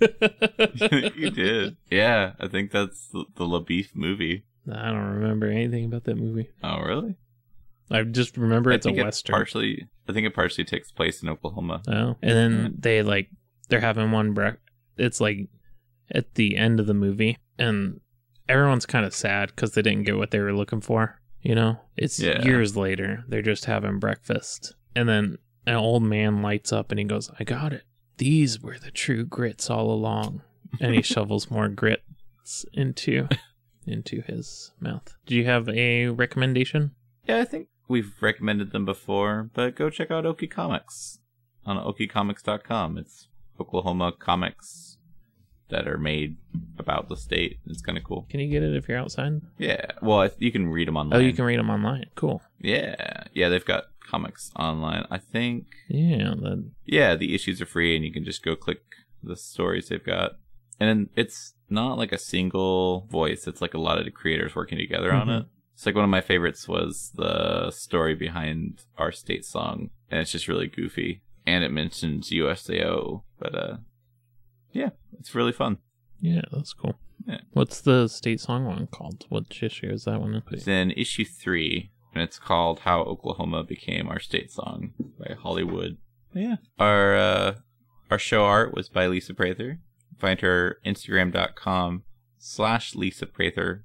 [1.21, 1.77] you did.
[1.91, 4.45] Yeah, I think that's the, the LaBoeuf movie.
[4.71, 6.51] I don't remember anything about that movie.
[6.63, 7.17] Oh, really?
[7.91, 9.35] I just remember I it's a it western.
[9.35, 9.89] partially.
[10.09, 11.83] I think it partially takes place in Oklahoma.
[11.89, 13.29] Oh, and then they like
[13.69, 14.55] they're having one break.
[14.97, 15.49] It's like
[16.13, 18.01] at the end of the movie, and
[18.49, 21.20] everyone's kind of sad because they didn't get what they were looking for.
[21.43, 22.43] You know, it's Yeah.
[22.45, 23.25] years later.
[23.29, 27.45] They're just having breakfast, and then an old man lights up and he goes, "I
[27.45, 27.85] got it.
[28.19, 30.43] These were the true grits all along."
[30.81, 33.29] And he shovels more grits into
[33.87, 35.15] into his mouth.
[35.27, 36.93] Do you have a recommendation?
[37.27, 41.19] Yeah, I think we've recommended them before, but go check out Okie Comics
[41.65, 42.99] on okiecomics.com.
[42.99, 43.29] It's
[43.59, 44.90] Oklahoma comics
[45.71, 46.37] that are made
[46.79, 47.59] about the state.
[47.67, 48.27] It's kind of cool.
[48.29, 49.41] Can you get it if you're outside?
[49.59, 51.19] Yeah, well, I- you can read them online.
[51.21, 52.07] Oh, you can read them online.
[52.15, 52.43] Cool.
[52.61, 55.07] Yeah, yeah, they've got comics online.
[55.11, 55.67] I think.
[55.89, 58.83] Yeah, that Yeah, the issues are free, and you can just go click
[59.23, 60.33] the stories they've got.
[60.79, 64.79] And it's not like a single voice; it's like a lot of the creators working
[64.79, 65.41] together on Mhm.
[65.43, 65.47] it.
[65.75, 70.33] It's like one of my favorites was the story behind our state song, and it's
[70.33, 71.23] just really goofy.
[71.47, 73.77] And it mentions USAO, but uh,
[74.73, 75.79] yeah, it's really fun.
[76.21, 76.99] Yeah, that's cool.
[77.27, 77.41] Yeah.
[77.53, 79.27] What's the state song one called?
[79.29, 80.35] What issue is that one?
[80.35, 80.43] in?
[80.51, 85.97] It's in issue three, and it's called "How Oklahoma Became Our State Song" by Hollywood.
[86.35, 87.55] Yeah, our uh,
[88.11, 89.81] our show art was by Lisa Prather.
[90.19, 92.03] Find her Instagram.com
[92.39, 93.85] slash Lisa Prather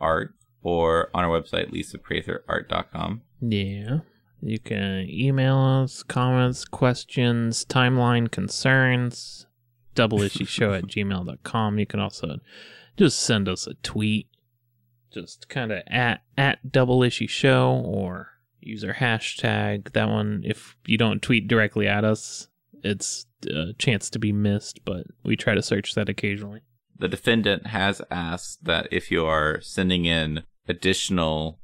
[0.00, 3.22] art or on our website lisapratherart.com.
[3.40, 3.98] Yeah.
[4.40, 9.46] You can email us comments, questions, timeline concerns,
[9.94, 11.78] double issue show at gmail.com.
[11.78, 12.38] You can also
[12.96, 14.28] just send us a tweet.
[15.12, 18.30] Just kind of at at double issue show or
[18.60, 19.92] use our hashtag.
[19.92, 22.48] That one, if you don't tweet directly at us,
[22.82, 26.60] it's a chance to be missed, but we try to search that occasionally.
[26.98, 31.60] The defendant has asked that if you are sending in additional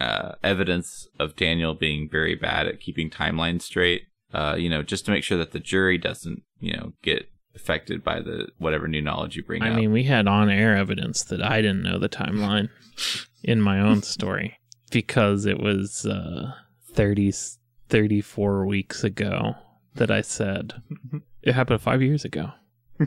[0.00, 4.02] uh, evidence of Daniel being very bad at keeping timelines straight,
[4.32, 8.02] uh, you know, just to make sure that the jury doesn't, you know, get affected
[8.02, 9.68] by the whatever new knowledge you bring in.
[9.68, 9.76] I up.
[9.76, 12.68] mean, we had on air evidence that I didn't know the timeline
[13.42, 14.58] in my own story
[14.90, 16.52] because it was uh,
[16.92, 17.32] 30,
[17.88, 19.54] 34 weeks ago
[19.94, 20.74] that I said
[21.42, 22.50] it happened five years ago.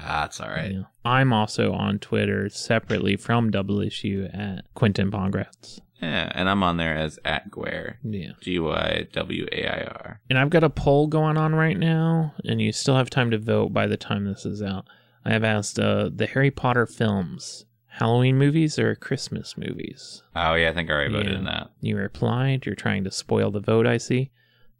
[0.00, 0.72] Ah, that's all right.
[0.72, 0.82] Yeah.
[1.04, 5.80] I'm also on Twitter separately from Double Issue at Quentin Pongratz.
[6.00, 7.96] Yeah, and I'm on there as at Gywair.
[8.04, 8.32] Yeah.
[8.40, 10.20] G Y W A I R.
[10.30, 13.38] And I've got a poll going on right now, and you still have time to
[13.38, 14.86] vote by the time this is out.
[15.24, 20.22] I have asked uh, the Harry Potter films Halloween movies or Christmas movies?
[20.36, 21.38] Oh yeah, I think I already voted Yeah.
[21.38, 21.70] in that.
[21.80, 22.64] You replied.
[22.64, 24.30] You're trying to spoil the vote, I see.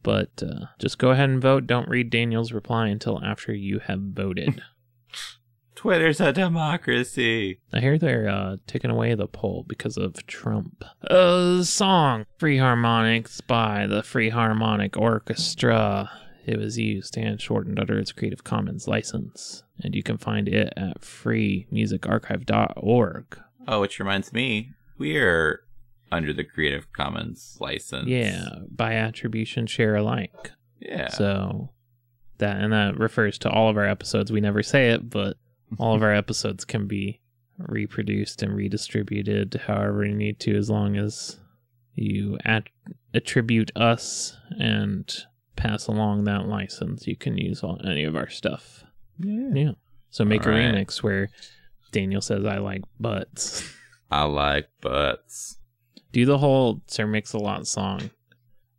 [0.05, 1.66] But uh, just go ahead and vote.
[1.66, 4.62] Don't read Daniel's reply until after you have voted.
[5.79, 7.61] Twitter's a democracy.
[7.72, 10.83] I hear they're uh, taking away the poll because of Trump.
[11.03, 16.11] A song Free Harmonics by the Free Harmonic Orchestra.
[16.45, 20.72] It was used and shortened under its Creative Commons license, and you can find it
[20.76, 23.41] at freemusicarchive.org.
[23.68, 25.62] Oh, which reminds me, we're
[26.11, 28.09] under the Creative Commons license.
[28.09, 30.51] Yeah, by attribution, share alike.
[30.81, 31.11] Yeah.
[31.11, 31.70] So
[32.39, 34.33] that and that refers to all of our episodes.
[34.33, 35.37] We never say it, but
[35.79, 37.21] all of our episodes can be
[37.59, 41.39] reproduced and redistributed however you need to, as long as
[41.95, 42.69] you at-
[43.14, 45.12] attribute us and
[45.57, 47.07] pass along that license.
[47.07, 48.85] You can use all, any of our stuff.
[49.19, 49.51] yeah.
[49.55, 49.71] Yeah.
[50.11, 50.75] So make All a right.
[50.75, 51.29] remix where
[51.93, 53.69] Daniel says, "I like butts."
[54.11, 55.59] I like butts.
[56.12, 58.11] Do the whole Sir Mix-a-Lot song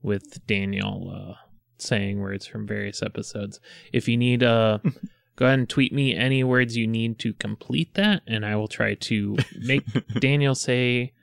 [0.02, 1.36] with Daniel uh,
[1.78, 3.60] saying words from various episodes.
[3.94, 4.80] If you need, uh,
[5.40, 8.68] go ahead and tweet me any words you need to complete that, and I will
[8.68, 9.86] try to make
[10.20, 11.14] Daniel say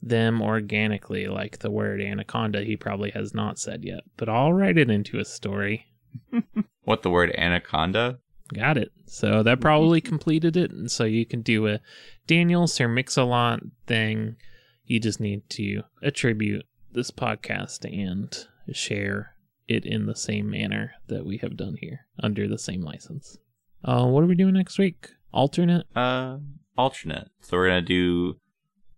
[0.00, 4.04] them organically, like the word anaconda he probably has not said yet.
[4.16, 5.86] But I'll write it into a story.
[6.84, 8.20] What the word anaconda?
[8.54, 8.92] Got it.
[9.06, 10.70] So that probably completed it.
[10.70, 11.80] And so you can do a
[12.28, 13.58] Daniel Sir Mix-a-Lot
[13.88, 14.36] thing.
[14.84, 18.32] You just need to attribute this podcast and
[18.72, 19.34] share
[19.66, 23.36] it in the same manner that we have done here under the same license.
[23.84, 25.08] Uh, what are we doing next week?
[25.32, 25.86] Alternate?
[25.94, 26.38] Uh,
[26.76, 27.28] alternate.
[27.40, 28.36] So we're gonna do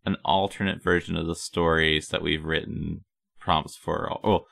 [0.05, 3.05] an alternate version of the stories that we've written
[3.39, 4.19] prompts for.
[4.25, 4.47] Well,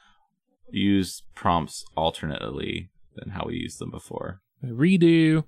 [0.71, 4.41] use prompts alternately than how we used them before.
[4.65, 5.45] Redo.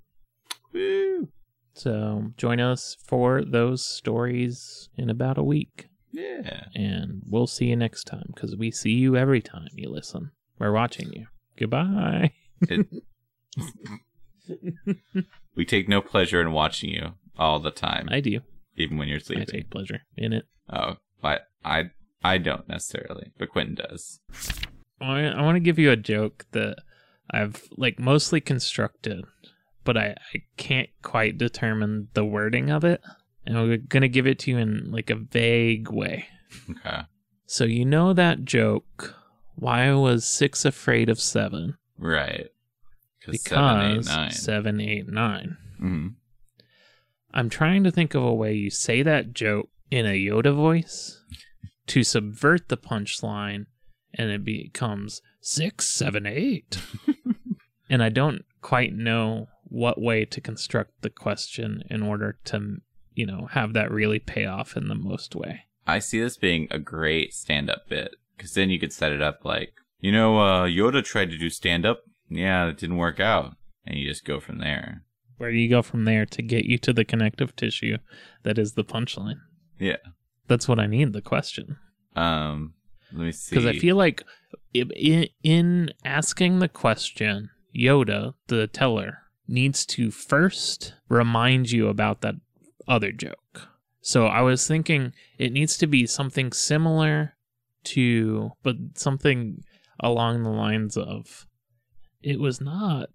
[0.72, 1.28] Woo!
[1.74, 5.88] So join us for those stories in about a week.
[6.10, 6.64] Yeah.
[6.74, 10.30] And we'll see you next time because we see you every time you listen.
[10.58, 11.26] We're watching you.
[11.56, 12.32] Goodbye.
[12.62, 12.86] It,
[15.54, 18.40] we take no pleasure in watching you all the time, I do.
[18.76, 19.42] even when you're sleeping.
[19.42, 20.46] I take pleasure in it.
[20.70, 21.90] Oh, but I
[22.22, 24.20] I don't necessarily, but Quentin does.
[25.00, 26.78] I, I want to give you a joke that
[27.30, 29.24] I've like mostly constructed,
[29.84, 33.00] but I, I can't quite determine the wording of it.
[33.46, 36.26] And I'm gonna give it to you in like a vague way.
[36.70, 37.02] Okay.
[37.46, 39.14] So you know that joke.
[39.54, 41.76] Why was six afraid of seven?
[41.98, 42.48] Right.
[43.20, 44.30] Because seven, eight, nine.
[44.30, 45.56] seven, eight, nine.
[45.80, 46.14] Mhm.
[47.32, 51.22] I'm trying to think of a way you say that joke in a Yoda voice
[51.88, 53.66] to subvert the punchline
[54.14, 56.80] and it becomes six, seven, eight.
[57.90, 62.78] and I don't quite know what way to construct the question in order to,
[63.14, 65.64] you know, have that really pay off in the most way.
[65.86, 69.44] I see this being a great stand-up bit because then you could set it up
[69.44, 72.00] like, you know, uh, Yoda tried to do stand-up.
[72.28, 73.56] Yeah, it didn't work out,
[73.86, 75.04] and you just go from there.
[75.38, 77.98] Where do you go from there to get you to the connective tissue
[78.42, 79.38] that is the punchline?
[79.78, 79.96] Yeah.
[80.48, 81.76] That's what I need, the question.
[82.16, 82.74] Um,
[83.12, 83.54] let me see.
[83.54, 84.24] because I feel like
[84.74, 92.34] in, in asking the question, Yoda, the teller, needs to first remind you about that
[92.86, 93.68] other joke.
[94.00, 97.34] So I was thinking it needs to be something similar
[97.84, 99.62] to, but something
[100.00, 101.46] along the lines of,
[102.22, 103.10] it was not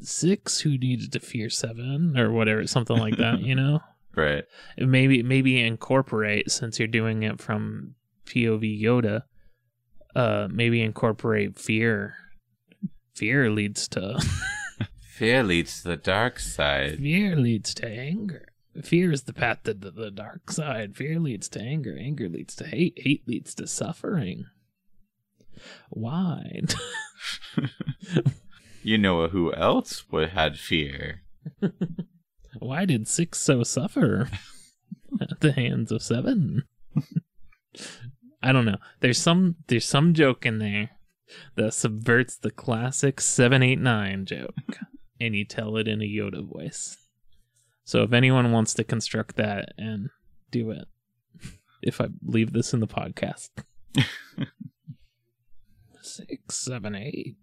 [0.00, 3.80] six who needed to fear seven or whatever, something like that, you know?
[4.16, 4.44] right.
[4.78, 7.94] maybe maybe incorporate since you're doing it from
[8.26, 9.22] POV Yoda,
[10.16, 12.14] uh maybe incorporate fear.
[13.14, 14.18] Fear leads to
[15.02, 16.96] Fear leads to the dark side.
[16.98, 18.46] fear leads to anger.
[18.82, 20.96] Fear is the path to the, the dark side.
[20.96, 21.94] Fear leads to anger.
[22.00, 22.94] Anger leads to hate.
[22.96, 24.46] Hate leads to suffering.
[25.90, 26.62] Why?
[28.82, 31.22] You know who else would had fear?
[32.58, 34.30] Why did six so suffer
[35.20, 36.64] at the hands of seven?
[38.42, 38.78] I don't know.
[39.00, 40.90] There's some there's some joke in there
[41.56, 44.78] that subverts the classic seven eight nine joke,
[45.20, 46.96] and you tell it in a Yoda voice.
[47.84, 50.08] So if anyone wants to construct that and
[50.50, 50.88] do it,
[51.82, 53.50] if I leave this in the podcast,
[56.28, 57.36] six seven eight.